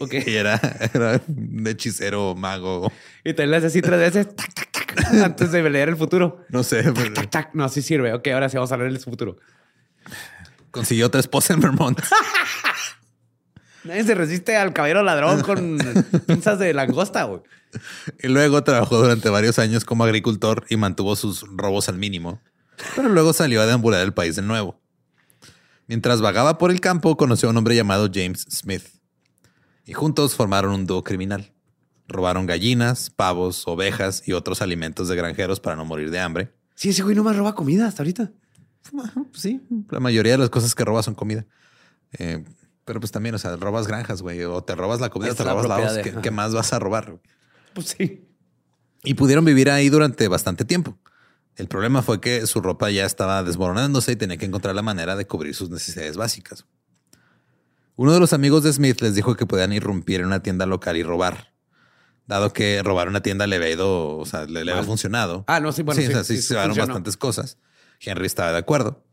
[0.00, 0.14] Ok.
[0.26, 0.54] y era,
[0.94, 2.90] era un hechicero mago.
[3.24, 6.44] Y te le haces así tres veces tac, tac, tac, antes de leer el futuro.
[6.48, 7.50] No sé, pero Tac, tac.
[7.54, 8.14] No, sí sirve.
[8.14, 9.36] Ok, ahora sí vamos a leer el futuro.
[10.70, 12.00] consiguió otra esposa en Vermont.
[13.84, 15.78] Nadie se resiste al caballero ladrón con
[16.26, 17.42] pinzas de langosta, güey.
[18.22, 22.40] Y luego trabajó durante varios años como agricultor y mantuvo sus robos al mínimo.
[22.96, 24.80] Pero luego salió a deambular el país de nuevo.
[25.86, 28.84] Mientras vagaba por el campo, conoció a un hombre llamado James Smith.
[29.84, 31.52] Y juntos formaron un dúo criminal.
[32.08, 36.54] Robaron gallinas, pavos, ovejas y otros alimentos de granjeros para no morir de hambre.
[36.74, 38.32] Sí, ese güey no más roba comida hasta ahorita.
[38.90, 41.46] Pues sí, la mayoría de las cosas que robas son comida.
[42.18, 42.44] Eh,
[42.84, 45.44] pero pues también, o sea, robas granjas, güey, o te robas la comida, o te
[45.44, 46.14] la robas la propiedad voz.
[46.16, 47.06] de- ¿Qué, más vas a robar?
[47.06, 47.20] güey?
[47.74, 48.28] Pues sí.
[49.02, 50.96] Y pudieron vivir ahí durante bastante tiempo.
[51.56, 55.14] El problema fue que su ropa ya estaba desmoronándose y tenía que encontrar la manera
[55.16, 56.64] de cubrir sus necesidades básicas.
[57.96, 60.96] Uno de los amigos de Smith les dijo que podían irrumpir en una tienda local
[60.96, 61.52] y robar.
[62.26, 65.44] Dado que robar una tienda le había ido, o sea, le, le había funcionado.
[65.46, 66.86] Ah, no, sí, bueno, sí, sí, o sea, sí sí, se llevaron funcionó.
[66.88, 67.58] bastantes cosas.
[68.00, 69.04] Henry estaba de acuerdo.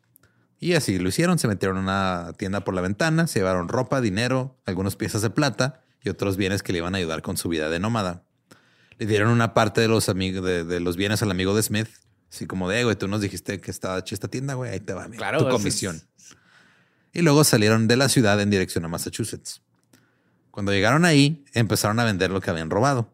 [0.61, 1.37] Y así lo hicieron.
[1.39, 5.29] Se metieron en una tienda por la ventana, se llevaron ropa, dinero, algunas piezas de
[5.31, 8.23] plata y otros bienes que le iban a ayudar con su vida de nómada.
[8.99, 11.87] Le dieron una parte de los amigos de, de los bienes al amigo de Smith.
[12.31, 14.79] Así como de, "Eh, güey, tú nos dijiste que estaba hecha esta tienda, güey, ahí
[14.79, 16.01] te va, mira, Claro, tu es- comisión.
[17.11, 19.61] y luego salieron de la ciudad en dirección a Massachusetts.
[20.51, 23.13] Cuando llegaron ahí, empezaron a vender lo que habían robado.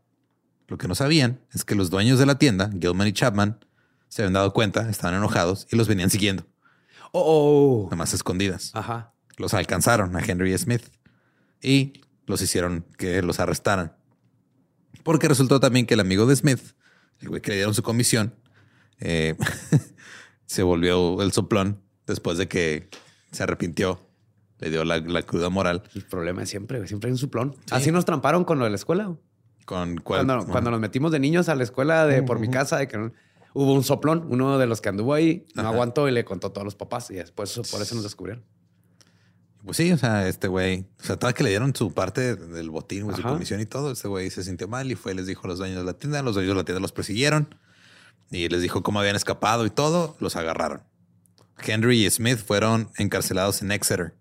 [0.67, 3.57] Lo que no sabían es que los dueños de la tienda, Gilman y Chapman,
[4.09, 6.45] se habían dado cuenta, estaban enojados y los venían siguiendo,
[7.11, 7.83] Oh, oh.
[7.85, 8.71] nada más escondidas.
[8.73, 9.13] Ajá.
[9.37, 10.81] Los alcanzaron a Henry Smith
[11.61, 13.95] y los hicieron que los arrestaran.
[15.03, 16.59] Porque resultó también que el amigo de Smith,
[17.21, 18.35] el güey que le dieron su comisión,
[18.99, 19.35] eh,
[20.45, 22.89] se volvió el soplón después de que
[23.31, 23.99] se arrepintió.
[24.59, 25.83] Le dio la, la cruda moral.
[25.93, 27.55] El problema es siempre, siempre hay un suplón.
[27.69, 29.05] Así nos tramparon con lo de la escuela.
[29.05, 29.19] güey.
[29.65, 32.77] Con cuál- Cuando, cuando nos metimos de niños a la escuela de por mi casa,
[32.77, 33.11] de que no-
[33.53, 35.71] hubo un soplón, uno de los que anduvo ahí, no Ajá.
[35.71, 38.43] aguantó y le contó a todos los papás y después por eso nos descubrieron.
[39.65, 42.69] Pues sí, o sea, este güey, o sea, toda que le dieron su parte del
[42.69, 45.41] botín, güey, su comisión y todo, este güey se sintió mal y fue, les dijo
[45.45, 47.53] a los dueños de la tienda, los dueños de la tienda los persiguieron
[48.31, 50.83] y les dijo cómo habían escapado y todo, los agarraron.
[51.65, 54.13] Henry y Smith fueron encarcelados en Exeter.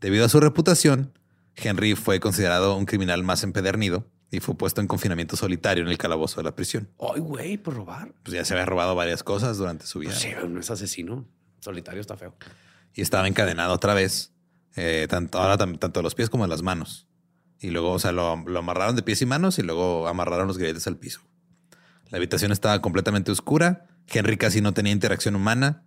[0.00, 1.12] Debido a su reputación,
[1.56, 5.98] Henry fue considerado un criminal más empedernido y fue puesto en confinamiento solitario en el
[5.98, 6.88] calabozo de la prisión.
[6.98, 8.14] Ay, güey, por robar.
[8.22, 10.10] Pues ya se había robado varias cosas durante su vida.
[10.10, 11.28] Pues sí, no es asesino.
[11.60, 12.34] Solitario está feo.
[12.94, 14.32] y estaba encadenado otra vez,
[14.74, 17.06] eh, tanto, ahora tanto de los pies como de las manos.
[17.60, 20.56] Y luego, o sea, lo, lo amarraron de pies y manos y luego amarraron los
[20.56, 21.20] grilletes al piso.
[22.08, 23.86] La habitación estaba completamente oscura.
[24.08, 25.84] Henry casi no tenía interacción humana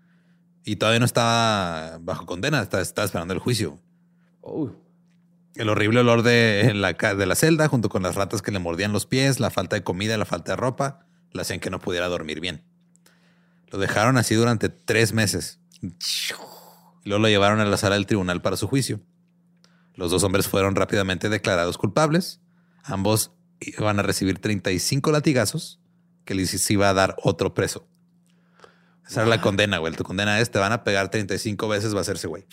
[0.63, 3.79] y todavía no estaba bajo condena, estaba, estaba esperando el juicio.
[4.41, 4.71] Oh,
[5.55, 8.91] El horrible olor de la, de la celda, junto con las ratas que le mordían
[8.91, 12.07] los pies, la falta de comida, la falta de ropa, le hacían que no pudiera
[12.07, 12.63] dormir bien.
[13.67, 15.59] Lo dejaron así durante tres meses.
[15.81, 18.99] Y luego lo llevaron a la sala del tribunal para su juicio.
[19.93, 22.41] Los dos hombres fueron rápidamente declarados culpables.
[22.83, 25.79] Ambos iban a recibir 35 latigazos
[26.25, 27.87] que les iba a dar otro preso.
[29.07, 29.93] Esa era la condena, güey.
[29.93, 32.45] Tu condena es, te van a pegar 35 veces, va a hacerse, güey.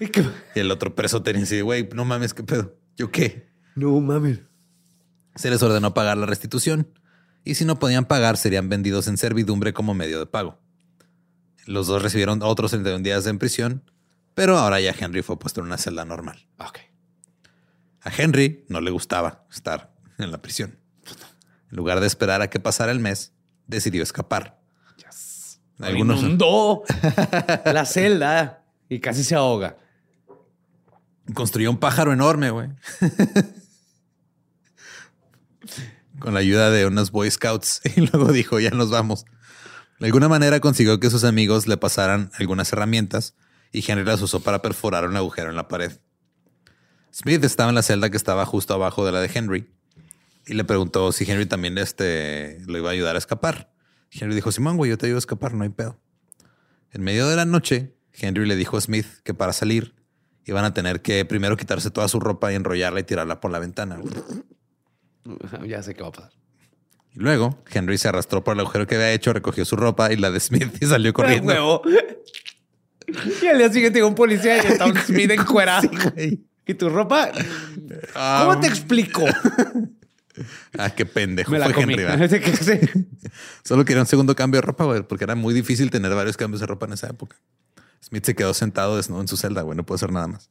[0.00, 0.24] ¿Y qué?
[0.54, 2.76] Y el otro preso tenía así, güey, no mames, ¿qué pedo?
[2.96, 3.48] ¿Yo qué?
[3.74, 4.40] No mames.
[5.34, 6.88] Se les ordenó pagar la restitución
[7.44, 10.58] y si no podían pagar serían vendidos en servidumbre como medio de pago.
[11.66, 13.82] Los dos recibieron otros 31 días en prisión,
[14.34, 16.46] pero ahora ya Henry fue puesto en una celda normal.
[16.58, 16.78] Ok.
[18.00, 20.78] A Henry no le gustaba estar en la prisión.
[21.70, 23.32] En lugar de esperar a que pasara el mes,
[23.66, 24.58] decidió escapar.
[25.80, 26.82] Algunos, Inundó
[27.64, 29.76] la celda y casi se ahoga.
[31.34, 32.68] Construyó un pájaro enorme, güey.
[36.18, 37.82] Con la ayuda de unos Boy Scouts.
[37.96, 39.24] Y luego dijo, ya nos vamos.
[40.00, 43.34] De alguna manera consiguió que sus amigos le pasaran algunas herramientas
[43.72, 45.98] y Henry las usó para perforar un agujero en la pared.
[47.12, 49.70] Smith estaba en la celda que estaba justo abajo de la de Henry
[50.46, 53.72] y le preguntó si Henry también este, lo iba a ayudar a escapar.
[54.10, 56.00] Henry dijo, Simón, güey, yo te ayudo a escapar, no hay pedo.
[56.92, 59.94] En medio de la noche, Henry le dijo a Smith que para salir
[60.48, 63.58] iban a tener que primero quitarse toda su ropa y enrollarla y tirarla por la
[63.58, 63.98] ventana.
[65.66, 66.32] Ya sé qué va a pasar.
[67.14, 70.16] Y luego Henry se arrastró por el agujero que había hecho, recogió su ropa y
[70.16, 71.52] la de Smith y salió corriendo.
[71.52, 71.82] Huevo.
[73.42, 75.90] Y al día siguiente llegó un policía y estaba un Smith encuerado.
[76.66, 77.30] ¿Y tu ropa?
[78.14, 79.24] ¿Cómo te explico?
[80.78, 81.82] Ah, qué pendejo Me la fue.
[81.82, 82.04] Henry.
[83.64, 86.60] Solo quería un segundo cambio de ropa, güey, porque era muy difícil tener varios cambios
[86.60, 87.36] de ropa en esa época.
[88.00, 90.50] Smith se quedó sentado desnudo en su celda, güey, no puede hacer nada más.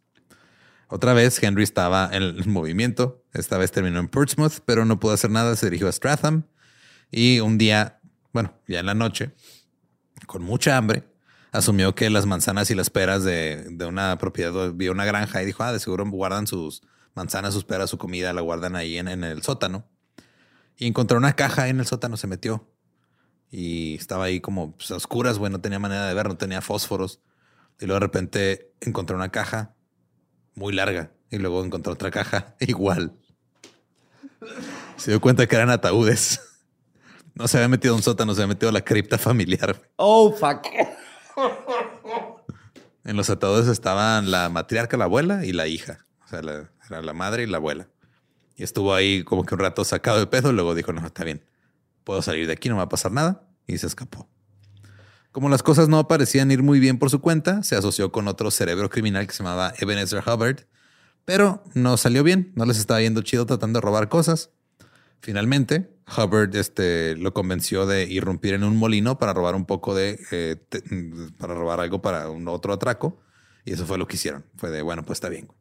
[0.90, 3.26] Otra vez, Henry estaba en movimiento.
[3.34, 5.56] Esta vez terminó en Portsmouth, pero no pudo hacer nada.
[5.58, 6.46] Se dirigió a Stratham.
[7.12, 8.00] Y un día,
[8.32, 9.34] bueno, ya en la noche,
[10.28, 11.04] con mucha hambre,
[11.52, 15.46] asumió que las manzanas y las peras de, de una propiedad, vio una granja y
[15.46, 16.82] dijo, ah, de seguro guardan sus
[17.16, 19.86] manzanas, sus peras, su comida, la guardan ahí en, en el sótano.
[20.78, 22.72] Y encontró una caja en el sótano, se metió.
[23.52, 26.62] Y estaba ahí como pues, a oscuras, güey, no tenía manera de ver, no tenía
[26.62, 27.22] fósforos.
[27.80, 29.76] Y luego de repente encontró una caja
[30.56, 31.12] muy larga.
[31.30, 33.14] Y luego encontró otra caja igual.
[34.98, 36.40] Se dio cuenta que eran ataúdes.
[37.36, 39.80] No se había metido a un sótano, se había metido a la cripta familiar.
[39.98, 40.66] Oh, fuck.
[43.04, 46.06] En los ataúdes estaban la matriarca, la abuela y la hija.
[46.26, 47.90] O sea, la- era la madre y la abuela.
[48.56, 50.52] Y estuvo ahí como que un rato sacado de pedo.
[50.52, 51.46] Luego dijo, no, está bien.
[52.04, 53.44] Puedo salir de aquí, no me va a pasar nada.
[53.68, 54.28] Y se escapó.
[55.38, 58.50] Como las cosas no parecían ir muy bien por su cuenta, se asoció con otro
[58.50, 60.62] cerebro criminal que se llamaba Ebenezer Hubbard.
[61.26, 62.52] Pero no salió bien.
[62.56, 64.50] No les estaba yendo chido tratando de robar cosas.
[65.22, 70.20] Finalmente, Hubbard este, lo convenció de irrumpir en un molino para robar un poco de,
[70.32, 70.82] eh, te-
[71.38, 73.22] para robar algo para un otro atraco.
[73.64, 74.44] Y eso fue lo que hicieron.
[74.56, 75.46] Fue de, bueno, pues está bien.
[75.46, 75.56] güey.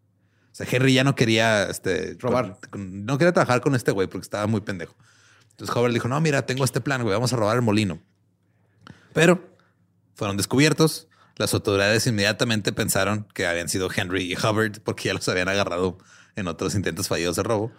[0.52, 2.60] O sea, Henry ya no quería este, Robar.
[2.70, 4.94] con- no quería trabajar con este güey porque estaba muy pendejo.
[5.50, 7.98] Entonces Hubbard dijo, no, mira, tengo este plan, güey, vamos a robar el molino.
[9.12, 9.54] Pero
[10.16, 15.28] fueron descubiertos, Las autoridades inmediatamente pensaron que habían sido Henry y Hubbard porque ya los
[15.28, 15.98] habían agarrado
[16.34, 17.70] en otros intentos fallidos de robo.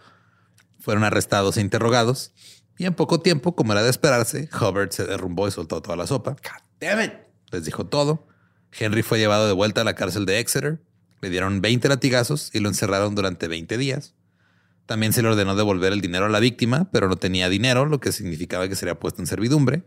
[0.79, 2.33] Fueron arrestados e interrogados.
[2.77, 6.05] Y en poco tiempo, como era de esperarse, Hubbard se derrumbó y soltó toda la
[6.05, 6.35] sopa.
[6.79, 7.13] Damn it.
[7.51, 8.27] Les dijo todo.
[8.71, 10.79] Henry fue llevado de vuelta a la cárcel de Exeter.
[11.21, 14.13] Le dieron 20 latigazos y lo encerraron durante 20 días.
[14.85, 17.99] También se le ordenó devolver el dinero a la víctima, pero no tenía dinero, lo
[17.99, 19.83] que significaba que sería puesto en servidumbre.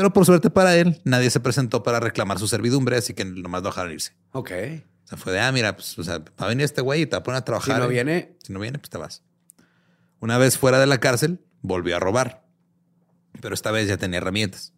[0.00, 3.62] Pero por suerte para él, nadie se presentó para reclamar su servidumbre, así que nomás
[3.62, 4.14] lo dejaron irse.
[4.32, 4.50] Ok.
[5.04, 7.06] O sea, fue de, ah, mira, pues, o sea, va a venir este güey y
[7.06, 7.78] te va a poner a Si trabajar.
[7.80, 7.88] no ¿eh?
[7.88, 9.22] viene, Si no viene, pues te vas.
[10.18, 12.46] Una vez fuera de la cárcel, volvió a robar.
[13.42, 14.72] Pero esta vez ya tenía herramientas.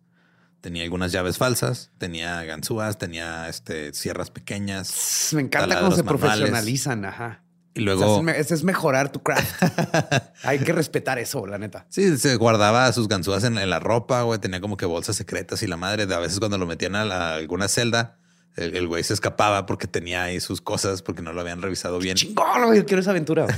[0.61, 5.28] Tenía algunas llaves falsas, tenía ganzúas, tenía este, sierras pequeñas.
[5.35, 6.20] me encanta cómo se manuales.
[6.20, 7.04] profesionalizan.
[7.04, 7.44] Ajá.
[7.74, 9.62] Y O luego, sea, ese es mejorar tu craft.
[10.44, 11.87] Hay que respetar eso, la neta.
[11.88, 14.38] sí, se guardaba sus ganzúas en, en la ropa, güey.
[14.38, 17.04] Tenía como que bolsas secretas y la madre, de a veces cuando lo metían a,
[17.04, 18.18] la- alguna celda,
[18.56, 21.98] el, el güey se escapaba porque tenía ahí sus cosas porque no lo habían revisado
[21.98, 22.16] bien.
[22.16, 22.85] Chingón, güey.
[22.85, 23.46] Quiero esa aventura.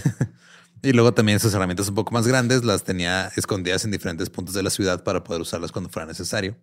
[0.82, 4.54] Y luego también sus herramientas un poco más grandes las tenía escondidas en diferentes puntos
[4.54, 6.58] de la ciudad para poder usarlas cuando fuera necesario.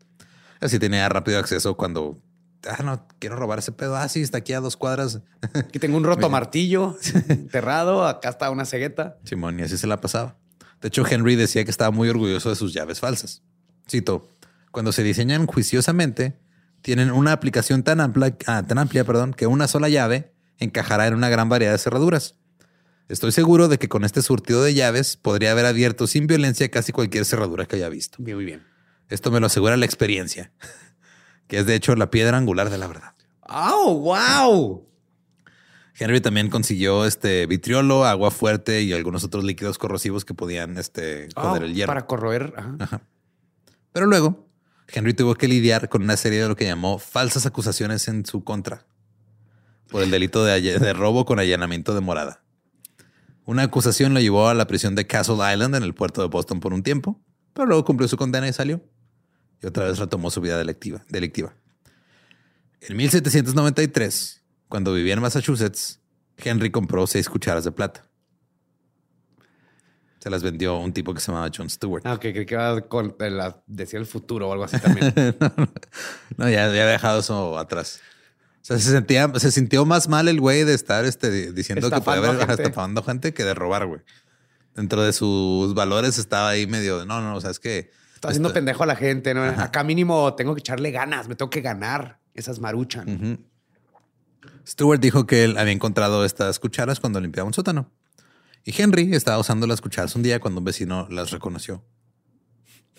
[0.59, 2.21] Así tenía rápido acceso cuando,
[2.67, 3.95] ah, no, quiero robar ese pedo.
[3.95, 5.21] Ah, sí, está aquí a dos cuadras.
[5.53, 6.97] Aquí tengo un roto martillo
[7.29, 8.05] enterrado.
[8.05, 9.17] Acá está una cegueta.
[9.23, 10.37] Simón, y así se la pasaba.
[10.81, 13.43] De hecho, Henry decía que estaba muy orgulloso de sus llaves falsas.
[13.89, 14.29] Cito,
[14.71, 16.39] cuando se diseñan juiciosamente,
[16.81, 21.13] tienen una aplicación tan amplia, ah, tan amplia perdón, que una sola llave encajará en
[21.13, 22.35] una gran variedad de cerraduras.
[23.09, 26.93] Estoy seguro de que con este surtido de llaves podría haber abierto sin violencia casi
[26.93, 28.17] cualquier cerradura que haya visto.
[28.19, 28.63] Bien, muy bien.
[29.09, 30.53] Esto me lo asegura la experiencia,
[31.51, 33.13] que es de hecho la piedra angular de la verdad.
[33.41, 34.87] ¡Oh, wow!
[35.99, 41.27] Henry también consiguió este vitriolo, agua fuerte y algunos otros líquidos corrosivos que podían este,
[41.35, 41.89] joder Oh, el hierro.
[41.89, 42.53] Para corroer.
[42.79, 43.01] ajá.
[43.91, 44.47] Pero luego,
[44.87, 48.45] Henry tuvo que lidiar con una serie de lo que llamó falsas acusaciones en su
[48.45, 48.85] contra
[49.89, 52.43] por el delito de, de robo con allanamiento de morada.
[53.43, 56.61] Una acusación lo llevó a la prisión de Castle Island en el puerto de Boston
[56.61, 57.19] por un tiempo,
[57.51, 58.81] pero luego cumplió su condena y salió.
[59.61, 61.03] Y otra vez retomó su vida delictiva.
[61.09, 61.53] delictiva.
[62.81, 65.99] En 1793, cuando vivía en Massachusetts,
[66.37, 68.07] Henry compró seis cucharas de plata.
[70.19, 72.03] Se las vendió un tipo que se llamaba John Stewart.
[72.05, 75.13] Ah, ok, creí que la, decía el futuro o algo así también.
[76.37, 77.99] No, ya, ya había dejado eso atrás.
[78.61, 82.01] O sea, se sentía, se sintió más mal el güey de estar este, diciendo que
[82.01, 82.63] puede Estafando haber gente.
[82.63, 84.01] estafando gente que de robar, güey.
[84.75, 87.91] Dentro de sus valores estaba ahí medio de, no, no, o sea, es que
[88.21, 89.43] Está haciendo pendejo a la gente, ¿no?
[89.43, 92.19] Acá mínimo tengo que echarle ganas, me tengo que ganar.
[92.35, 93.39] Esas maruchan.
[94.67, 97.89] Stewart dijo que él había encontrado estas cucharas cuando limpiaba un sótano.
[98.63, 101.83] Y Henry estaba usando las cucharas un día cuando un vecino las reconoció.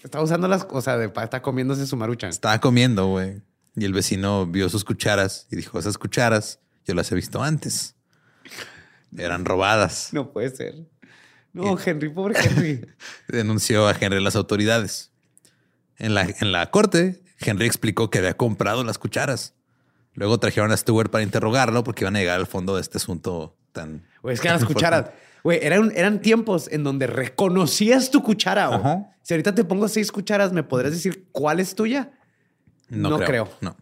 [0.03, 2.31] Está usando las cosas de está comiéndose su maruchan.
[2.31, 3.43] Estaba comiendo, güey.
[3.77, 7.95] Y el vecino vio sus cucharas y dijo, esas cucharas yo las he visto antes.
[9.17, 10.09] Eran robadas.
[10.11, 10.75] No puede ser.
[11.53, 12.85] No, Henry, pobre Henry.
[13.29, 15.12] denunció a Henry las autoridades.
[16.03, 19.55] En la, en la corte, Henry explicó que había comprado las cucharas.
[20.15, 23.57] Luego trajeron a Stewart para interrogarlo porque iban a llegar al fondo de este asunto
[23.73, 24.05] tan...
[24.23, 25.11] Güey, es que las cucharas,
[25.43, 28.67] güey, eran, eran tiempos en donde reconocías tu cuchara.
[28.75, 29.07] Ajá.
[29.23, 32.11] Si ahorita te pongo seis cucharas, ¿me podrías decir cuál es tuya?
[32.89, 33.27] No, No creo.
[33.29, 33.49] creo.
[33.63, 33.77] No.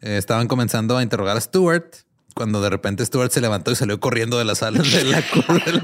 [0.00, 1.86] Eh, estaban comenzando a interrogar a Stewart
[2.34, 5.64] cuando de repente Stewart se levantó y salió corriendo de la sala de la cor-
[5.64, 5.82] del,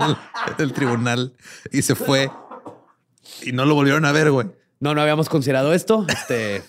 [0.59, 1.35] del tribunal
[1.73, 2.31] y se fue.
[3.43, 4.49] Y no lo volvieron a ver, güey.
[4.81, 6.07] No, no habíamos considerado esto.
[6.09, 6.63] Este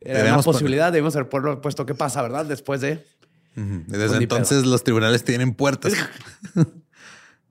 [0.00, 0.92] era una posibilidad.
[0.92, 2.46] Debemos haber pu- puesto qué pasa, ¿verdad?
[2.46, 3.04] Después de.
[3.56, 5.92] Desde Pues entonces los tribunales tienen puertas.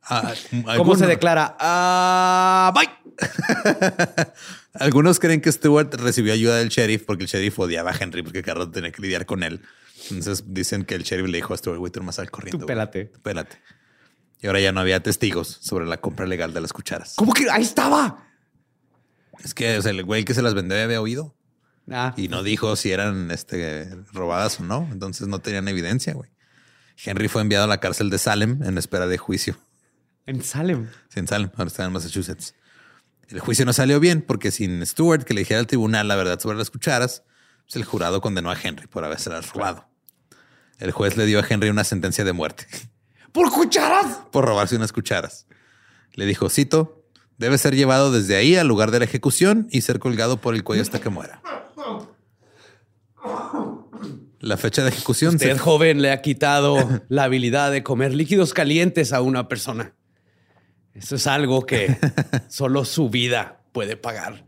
[0.09, 1.57] Ah, ¿Cómo algunos- se declara?
[1.59, 2.89] Ah, bye.
[4.73, 8.41] Algunos creen que Stewart recibió ayuda del sheriff porque el sheriff odiaba a Henry porque
[8.41, 9.61] cada rato tenía que lidiar con él.
[10.09, 12.57] Entonces dicen que el sheriff le dijo a Stewart, güey, tú nomás sal corriendo.
[12.59, 12.67] Tú güey.
[12.75, 13.11] pélate.
[13.21, 13.57] Pélate.
[14.39, 17.13] Y ahora ya no había testigos sobre la compra legal de las cucharas.
[17.17, 18.26] ¿Cómo que ahí estaba?
[19.43, 21.35] Es que o sea, el güey que se las vendió ya había oído
[21.89, 24.89] Ah, y no dijo si eran este, robadas o no.
[24.91, 26.29] Entonces no tenían evidencia, güey.
[27.03, 29.55] Henry fue enviado a la cárcel de Salem en espera de juicio.
[30.25, 30.89] en Salem.
[31.09, 32.55] Sí, en Salem, ahora está en Massachusetts.
[33.29, 36.39] El juicio no salió bien porque sin Stewart que le dijera al tribunal la verdad
[36.39, 37.23] sobre las cucharas,
[37.63, 39.87] pues el jurado condenó a Henry por habérselas robado.
[40.79, 42.67] El juez le dio a Henry una sentencia de muerte
[43.31, 44.19] ¿Por cucharas?
[44.31, 45.45] por robarse unas cucharas.
[46.13, 46.96] Le dijo, cito,
[47.37, 50.63] debe ser llevado desde ahí al lugar de la ejecución y ser colgado por el
[50.63, 51.41] cuello hasta que muera.
[54.39, 58.53] La fecha de ejecución Usted, se joven, le ha quitado la habilidad de comer líquidos
[58.53, 59.93] calientes a una persona.
[60.93, 61.97] Eso es algo que
[62.49, 64.45] solo su vida puede pagar.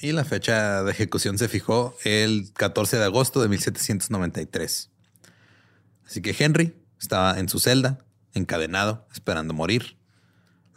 [0.00, 4.90] Y la fecha de ejecución se fijó el 14 de agosto de 1793.
[6.06, 7.98] Así que Henry estaba en su celda,
[8.34, 9.97] encadenado, esperando morir.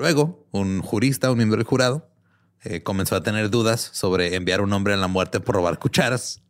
[0.01, 2.09] Luego, un jurista, un miembro del jurado,
[2.63, 6.41] eh, comenzó a tener dudas sobre enviar un hombre a la muerte por robar cucharas.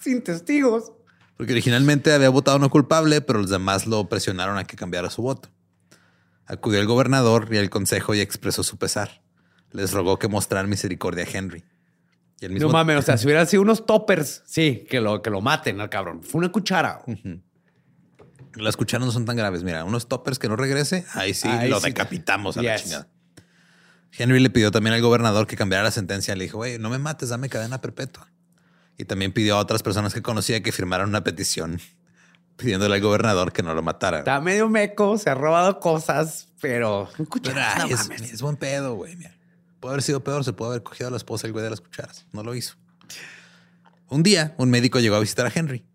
[0.00, 0.90] Sin testigos.
[1.36, 5.22] Porque originalmente había votado no culpable, pero los demás lo presionaron a que cambiara su
[5.22, 5.48] voto.
[6.44, 9.22] Acudió el gobernador y el consejo y expresó su pesar.
[9.70, 11.62] Les rogó que mostraran misericordia a Henry.
[12.40, 15.22] Y el mismo No mames, o sea, si hubieran sido unos toppers, sí, que lo,
[15.22, 16.24] que lo maten al cabrón.
[16.24, 17.04] Fue una cuchara.
[18.54, 19.62] Las cucharas no son tan graves.
[19.62, 21.86] Mira, unos toppers que no regrese, ahí sí Ahí lo sí.
[21.86, 23.08] decapitamos a la chingada.
[24.16, 26.34] Henry le pidió también al gobernador que cambiara la sentencia.
[26.36, 28.30] Le dijo, güey, no me mates, dame cadena perpetua.
[28.98, 31.80] Y también pidió a otras personas que conocía que firmaran una petición
[32.56, 34.18] pidiéndole al gobernador que no lo matara.
[34.18, 37.72] Está medio meco, se ha robado cosas, pero un Pero, cuchara.
[37.84, 38.32] ay, no es, mames.
[38.32, 39.16] es buen pedo, güey.
[39.16, 39.34] Mira,
[39.80, 40.44] puede haber sido peor.
[40.44, 42.26] Se puede haber cogido a la esposa el güey de las cucharas.
[42.32, 42.74] No lo hizo.
[44.08, 45.86] Un día, un médico llegó a visitar a Henry.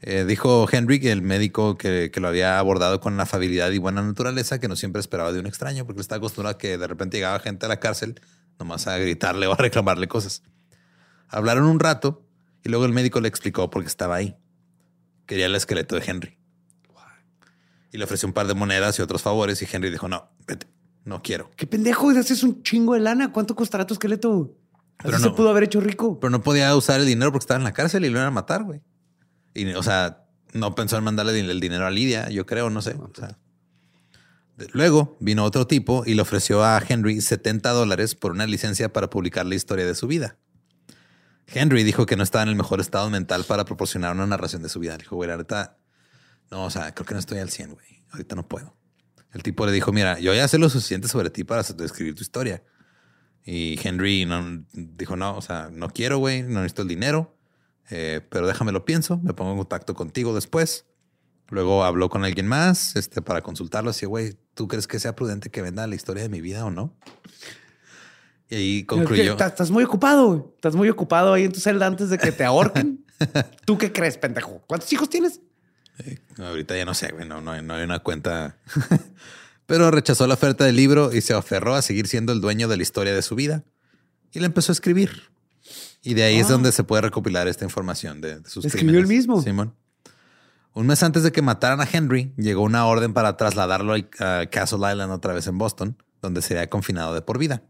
[0.00, 4.60] Eh, dijo Henry, el médico que, que lo había abordado con afabilidad y buena naturaleza,
[4.60, 7.40] que no siempre esperaba de un extraño, porque está acostumbrado a que de repente llegaba
[7.40, 8.20] gente a la cárcel
[8.58, 10.42] nomás a gritarle o a reclamarle cosas.
[11.28, 12.24] Hablaron un rato
[12.64, 14.36] y luego el médico le explicó por qué estaba ahí.
[15.26, 16.38] Quería el esqueleto de Henry.
[17.90, 20.66] Y le ofreció un par de monedas y otros favores y Henry dijo, no, vete,
[21.04, 21.50] no quiero.
[21.56, 23.32] Qué pendejo, haces un chingo de lana.
[23.32, 24.54] ¿Cuánto costará tu esqueleto?
[24.98, 25.34] Así Pero se no.
[25.34, 26.20] pudo haber hecho rico.
[26.20, 28.30] Pero no podía usar el dinero porque estaba en la cárcel y lo iban a
[28.30, 28.82] matar, güey.
[29.58, 32.94] Y, o sea, no pensó en mandarle el dinero a Lidia, yo creo, no sé.
[32.94, 33.38] O sea.
[34.56, 38.92] De- Luego vino otro tipo y le ofreció a Henry 70 dólares por una licencia
[38.92, 40.36] para publicar la historia de su vida.
[41.46, 44.68] Henry dijo que no estaba en el mejor estado mental para proporcionar una narración de
[44.68, 44.98] su vida.
[44.98, 45.78] Dijo, güey, neta,
[46.50, 48.04] no, o sea, creo que no estoy al 100, güey.
[48.10, 48.76] Ahorita no puedo.
[49.32, 52.22] El tipo le dijo, mira, yo ya sé lo suficiente sobre ti para describir tu
[52.22, 52.62] historia.
[53.44, 57.37] Y Henry no, dijo, no, o sea, no quiero, güey, no necesito el dinero,
[57.90, 60.86] eh, pero déjame lo pienso, me pongo en contacto contigo después.
[61.50, 65.50] Luego habló con alguien más este, para consultarlo, así, güey, ¿tú crees que sea prudente
[65.50, 66.94] que venda la historia de mi vida o no?
[68.50, 69.36] Y ahí concluyó.
[69.36, 70.52] Estás, muy ocupado.
[70.56, 73.04] Estás muy ocupado ahí en tu celda antes de que te ahorquen.
[73.64, 74.62] ¿Tú qué crees, pendejo?
[74.66, 75.40] ¿Cuántos hijos tienes?
[75.98, 78.58] Eh, ahorita ya no sé, güey, no, no, hay- no hay una cuenta.
[79.66, 82.76] Pero rechazó la oferta del libro y se aferró a seguir siendo el dueño de
[82.76, 83.64] la historia de su vida.
[84.32, 85.30] Y la empezó a escribir.
[86.02, 88.64] Y de ahí es donde se puede recopilar esta información de, de sus.
[88.64, 89.08] ¿Escribió crímenes.
[89.08, 89.42] mismo?
[89.42, 89.74] Simón.
[90.74, 94.46] Un mes antes de que mataran a Henry, llegó una orden para trasladarlo al- a
[94.50, 97.62] Castle Island otra vez en Boston, donde sería confinado de por vida.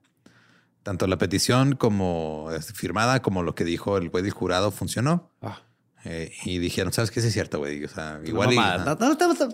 [0.83, 5.31] Tanto la petición como este, firmada como lo que dijo el güey del jurado funcionó.
[5.43, 5.63] Ah,
[6.05, 7.21] Eh, y dijeron, ¿sabes qué?
[7.21, 7.85] Sí es cierto, güey.
[7.85, 8.51] O sea, igual...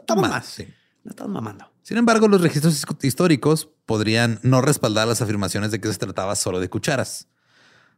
[0.00, 0.66] estamos- Más, sí.
[1.04, 1.70] No mamando.
[1.82, 6.34] Sin embargo, los registros his- históricos podrían no respaldar las afirmaciones de que se trataba
[6.36, 7.28] solo de cucharas.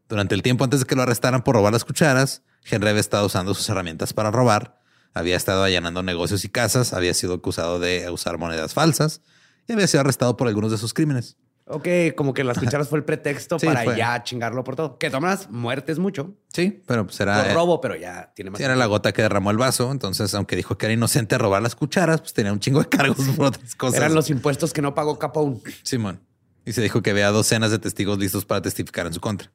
[0.08, 3.26] Durante el tiempo antes de que lo arrestaran por robar las cucharas, Henry había estado
[3.26, 4.80] usando sus herramientas para robar,
[5.14, 9.20] había estado allanando negocios y casas, había sido acusado de usar monedas falsas
[9.66, 11.36] y había sido arrestado por algunos de sus crímenes.
[11.68, 13.96] Ok, como que las cucharas fue el pretexto Sí, para fue.
[13.96, 14.98] ya chingarlo por todo.
[14.98, 16.32] Que tomas muerte es mucho.
[16.52, 18.58] Sí, pero pues Por era, robo, pero ya tiene más.
[18.58, 19.90] sí, era la gota que derramó el vaso.
[19.90, 22.88] Entonces, aunque dijo que era inocente a robar las cucharas, pues tenía un chingo de
[22.88, 23.96] cargos por otras cosas.
[23.98, 25.60] Eran los impuestos que no pagó Capone.
[25.82, 26.20] Simón.
[26.64, 29.50] Y se dijo que había docenas de testigos listos para testificar en su contra.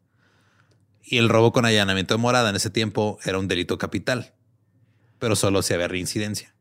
[1.04, 4.34] Y el robo con allanamiento de morada en ese tiempo era un delito capital,
[5.20, 6.54] pero solo si había reincidencia.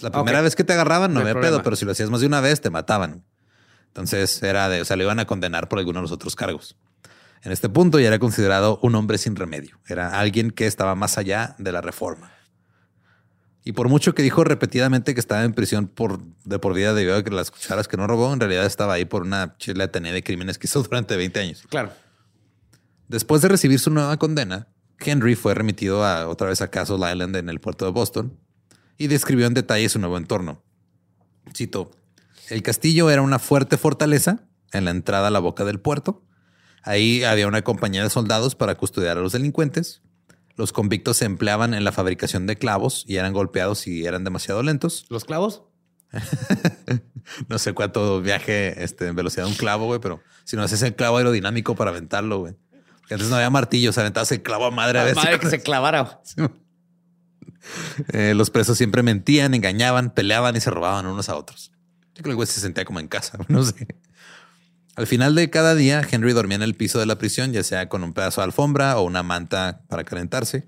[0.00, 1.56] La primera vez que te agarraban no, había problema.
[1.56, 3.24] pedo, pero si lo hacías más de una vez te mataban.
[3.88, 6.76] Entonces era de, o sea, le iban a condenar por alguno de los otros cargos.
[7.42, 9.80] En este punto ya era considerado un hombre sin remedio.
[9.86, 12.32] Era alguien que estaba más allá de la reforma.
[13.62, 17.16] Y por mucho que dijo repetidamente que estaba en prisión por, de por vida debido
[17.16, 20.22] a que las cucharas que no robó, en realidad estaba ahí por una chiletanía de
[20.22, 21.64] crímenes que hizo durante 20 años.
[21.68, 21.92] Claro.
[23.10, 24.68] Después de recibir su nueva condena,
[25.00, 28.38] Henry fue remitido a, otra vez a Castle Island en el puerto de Boston
[28.98, 30.62] y describió en detalle su nuevo entorno.
[31.52, 31.90] Cito,
[32.50, 36.24] el castillo era una fuerte fortaleza en la entrada a la boca del puerto.
[36.84, 40.02] Ahí había una compañía de soldados para custodiar a los delincuentes.
[40.54, 44.62] Los convictos se empleaban en la fabricación de clavos y eran golpeados si eran demasiado
[44.62, 45.06] lentos.
[45.08, 45.64] ¿Los clavos?
[47.48, 50.82] No sé cuánto viaje este, en velocidad de un clavo, güey, pero si no haces
[50.82, 52.56] el clavo aerodinámico para aventarlo, güey.
[53.14, 56.20] Antes no había martillos, aventabas el clavo a madre a si- madre que se clavara.
[58.12, 61.72] Eh, los presos siempre mentían, engañaban, peleaban y se robaban unos a otros.
[62.14, 63.86] Yo creo que el güey se sentía como en casa, no sé.
[64.96, 67.88] Al final de cada día, Henry dormía en el piso de la prisión, ya sea
[67.88, 70.66] con un pedazo de alfombra o una manta para calentarse.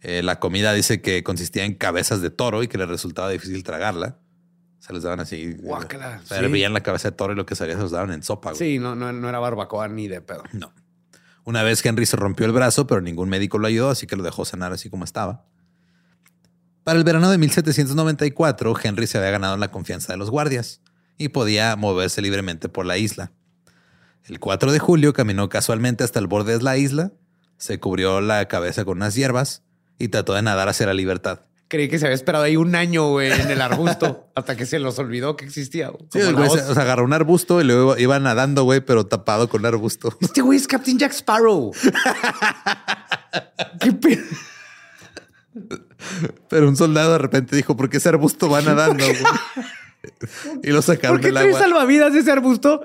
[0.00, 3.62] Eh, la comida dice que consistía en cabezas de toro y que le resultaba difícil
[3.62, 4.18] tragarla.
[4.80, 5.54] Se les daban así.
[5.60, 6.58] Guácala, O sea, sí.
[6.68, 8.50] la cabeza de toro y lo que salía se los daban en sopa.
[8.50, 8.58] güey.
[8.58, 10.42] Sí, no, no, no era barbacoa ni de pedo.
[10.52, 10.72] No.
[11.44, 14.22] Una vez Henry se rompió el brazo, pero ningún médico lo ayudó, así que lo
[14.22, 15.44] dejó sanar así como estaba.
[16.84, 20.80] Para el verano de 1794, Henry se había ganado la confianza de los guardias
[21.18, 23.32] y podía moverse libremente por la isla.
[24.24, 27.12] El 4 de julio caminó casualmente hasta el borde de la isla,
[27.58, 29.62] se cubrió la cabeza con unas hierbas
[29.98, 31.40] y trató de nadar hacia la libertad.
[31.74, 34.78] Creí que se había esperado ahí un año, güey, en el arbusto, hasta que se
[34.78, 35.88] los olvidó que existía.
[35.88, 36.04] güey.
[36.12, 36.70] Sí, güey se, voz.
[36.70, 40.16] o sea, agarró un arbusto y luego iba nadando, güey, pero tapado con un arbusto.
[40.20, 41.72] Este güey es Captain Jack Sparrow.
[43.80, 44.22] ¿Qué pedo?
[46.48, 49.04] Pero un soldado de repente dijo, ¿por qué ese arbusto va nadando?
[49.04, 49.18] güey?"
[50.62, 51.58] y lo sacaron ¿Por qué del agua.
[51.58, 52.84] salvavidas ese arbusto?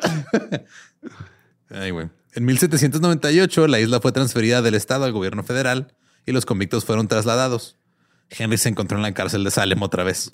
[1.70, 2.10] Ay, güey.
[2.34, 5.94] En 1798, la isla fue transferida del Estado al gobierno federal
[6.26, 7.79] y los convictos fueron trasladados.
[8.30, 10.32] Henry se encontró en la cárcel de Salem otra vez.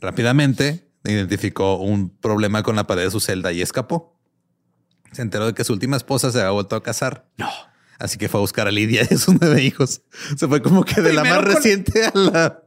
[0.00, 4.18] Rápidamente identificó un problema con la pared de su celda y escapó.
[5.12, 7.28] Se enteró de que su última esposa se había vuelto a casar.
[7.36, 7.48] No.
[7.98, 10.02] Así que fue a buscar a Lidia y a sus nueve hijos.
[10.36, 12.62] Se fue como que de la más con- reciente a la,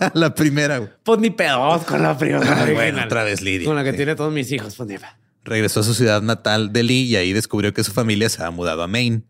[0.00, 0.78] a la primera.
[0.78, 0.90] güey.
[1.04, 2.64] Pues ni pedo con la primera.
[2.64, 3.66] Ay, bueno, otra vez Lidia.
[3.66, 3.96] Con la que Sí.
[3.98, 5.10] tiene todos mis hijos, pues ni pedo.
[5.44, 8.50] Regresó a su ciudad natal de Lee y ahí descubrió que su familia se había
[8.56, 9.22] mudado a Maine.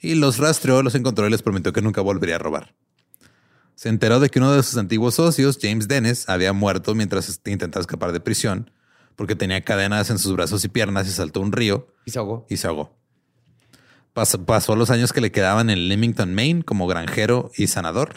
[0.00, 2.74] Y los rastreó, los encontró y les prometió que nunca volvería a robar.
[3.80, 7.80] Se enteró de que uno de sus antiguos socios, James Dennis, había muerto mientras intentaba
[7.80, 8.70] escapar de prisión
[9.16, 12.44] porque tenía cadenas en sus brazos y piernas y saltó un río Y se ahogó.
[12.50, 12.94] y se ahogó.
[14.14, 18.16] Pas- pasó los años que le quedaban en Leamington, Maine, como granjero y sanador.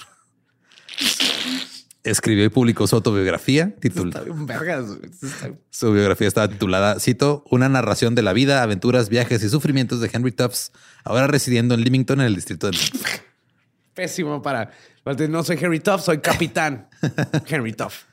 [2.03, 4.26] Escribió y publicó su autobiografía titulada.
[5.70, 10.09] Su biografía estaba titulada, cito, Una narración de la vida, aventuras, viajes y sufrimientos de
[10.11, 10.74] Henry Tufts,
[11.05, 12.78] ahora residiendo en Leamington, en el distrito de...
[13.93, 14.72] Pésimo para...
[15.05, 16.87] No soy Henry Tuff, soy Capitán
[17.47, 18.03] Henry Tuff.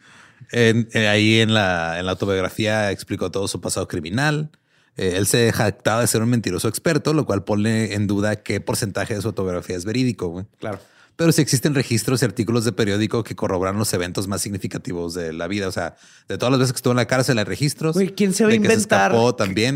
[0.53, 4.51] En- eh, ahí en la, en la autobiografía explicó todo su pasado criminal.
[4.97, 8.61] Eh, él se jactaba de ser un mentiroso experto, lo cual pone en duda qué
[8.61, 10.29] porcentaje de su autobiografía es verídico.
[10.29, 10.47] güey.
[10.59, 10.81] Claro.
[11.17, 15.33] Pero sí existen registros y artículos de periódico que corroboran los eventos más significativos de
[15.35, 15.69] la vida.
[15.69, 15.97] O sea,
[16.29, 17.95] de todas las veces que estuvo en la cárcel hay registros.
[17.95, 19.13] Güey, ¿quién se va a que inventar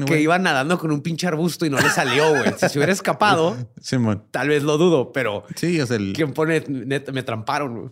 [0.07, 2.45] que iba nadando con un pinche arbusto y no le salió, güey?
[2.59, 4.25] Si se hubiera escapado, Simón.
[4.31, 7.79] tal vez lo dudo, pero Sí, sea, el- ¿quién pone me tramparon?
[7.79, 7.91] güey?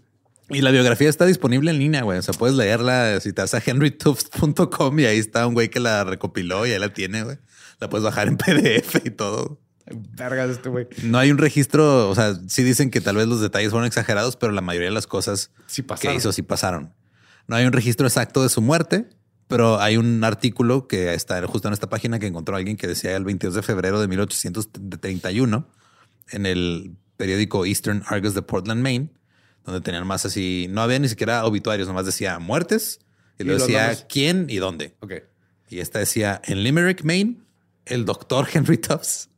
[0.49, 2.19] Y la biografía está disponible en línea, güey.
[2.19, 5.81] O sea, puedes leerla si te vas a henrytufts.com y ahí está un güey que
[5.81, 7.39] la recopiló y ahí la tiene, güey.
[7.81, 9.61] La puedes bajar en PDF y todo.
[9.87, 10.87] Vergas este güey.
[11.03, 14.37] No hay un registro, o sea, sí dicen que tal vez los detalles fueron exagerados,
[14.37, 16.95] pero la mayoría de las cosas Sí que hizo sí pasaron.
[17.49, 19.09] No hay un registro exacto de su muerte,
[19.49, 23.17] pero hay un artículo que está justo en esta página que encontró alguien que decía
[23.17, 25.69] el 22 de febrero de 1831
[26.31, 29.11] en el periódico Eastern Argus de Portland, Maine,
[29.65, 33.01] donde tenían más así, no había ni siquiera obituarios, nomás decía muertes
[33.39, 34.07] y los decía nombres.
[34.09, 34.95] quién y dónde.
[35.01, 35.15] Ok.
[35.69, 37.39] Y esta decía en Limerick, Maine,
[37.87, 39.29] el doctor Henry Tufts,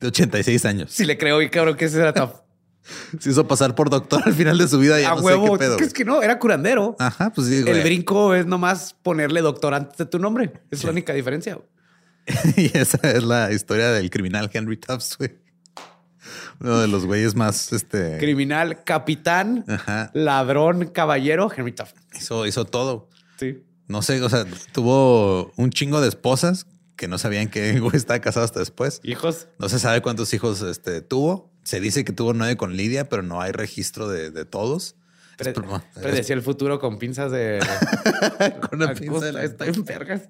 [0.00, 0.92] de 86 años.
[0.92, 2.30] Sí le creo y cabrón que ese era Tuff.
[3.20, 5.00] Se hizo pasar por doctor al final de su vida.
[5.00, 5.46] Ya A no huevo.
[5.46, 5.72] sé qué pedo.
[5.72, 6.96] es que es que no, era curandero.
[6.98, 7.76] Ajá, pues sí, güey.
[7.76, 10.52] El brinco es nomás ponerle doctor antes de tu nombre.
[10.70, 11.54] Es la única diferencia.
[11.56, 11.66] güey.
[12.56, 15.36] y esa es la historia del criminal Henry Tufts, güey.
[16.60, 18.18] Uno de los güeyes más, este...
[18.18, 20.10] Criminal, capitán, Ajá.
[20.12, 21.92] ladrón, caballero, Henry Tuff.
[22.18, 23.08] Hizo, hizo todo.
[23.38, 23.62] Sí.
[23.86, 26.66] No sé, o sea, tuvo un chingo de esposas
[26.98, 29.00] que no sabían que güey estaba casado hasta después.
[29.04, 29.46] Hijos.
[29.58, 31.50] No se sabe cuántos hijos este, tuvo.
[31.64, 34.96] Se dice que tuvo nueve con Lidia, pero no hay registro de, de todos.
[35.38, 35.54] Pre-
[35.94, 37.60] predecía el futuro con pinzas de.
[38.68, 40.22] Con una pinza de la- Está en vergas.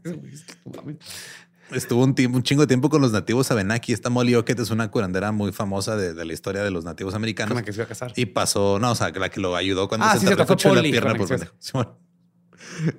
[1.70, 3.92] Estuvo un, tiempo, un chingo de tiempo con los nativos Abenaki.
[3.92, 7.14] Esta Molly Ockett es una curandera muy famosa de, de la historia de los nativos
[7.14, 7.50] americanos.
[7.52, 8.12] Con la que se iba a casar.
[8.16, 10.34] Y pasó, no, o sea, que la que lo ayudó cuando Ah, se sí, se
[10.34, 11.28] fue la pierna por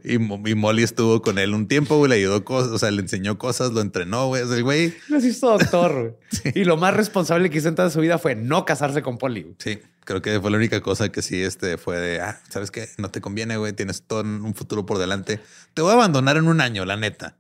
[0.04, 2.92] Y, Mo- y Molly estuvo con él un tiempo, güey, le ayudó cosas, o sea,
[2.92, 4.46] le enseñó cosas, lo entrenó, güey.
[4.48, 6.18] Sea, el güey, Lo hizo doctor.
[6.44, 6.54] güey.
[6.56, 9.42] Y lo más responsable que hizo en toda su vida fue no casarse con Polly.
[9.44, 9.56] güey.
[9.60, 12.90] sí, creo que fue la única cosa que sí este, fue de, ah, ¿sabes qué?
[12.98, 15.40] No te conviene, güey, tienes todo un futuro por delante.
[15.74, 17.38] Te voy a abandonar en un año, la neta.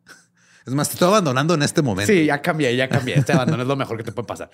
[0.65, 2.11] Es más, te estoy abandonando en este momento.
[2.13, 3.17] Sí, ya cambié, ya cambié.
[3.17, 4.51] Este abandono es lo mejor que te puede pasar.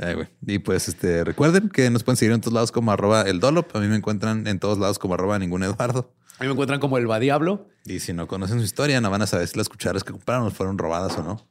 [0.00, 0.28] Ay.
[0.46, 3.74] Y pues este, recuerden que nos pueden seguir en todos lados como arroba el Dolop.
[3.74, 6.12] A mí me encuentran en todos lados como arroba ningún Eduardo.
[6.38, 7.68] A mí me encuentran como el va diablo.
[7.84, 10.50] Y si no conocen su historia, no van a saber si las cucharas que compraron
[10.52, 11.46] fueron robadas o no.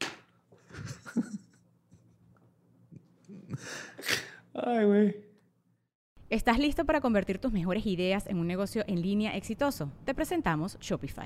[4.53, 5.25] Ay, güey.
[6.29, 9.91] ¿Estás listo para convertir tus mejores ideas en un negocio en línea exitoso?
[10.05, 11.25] Te presentamos Shopify.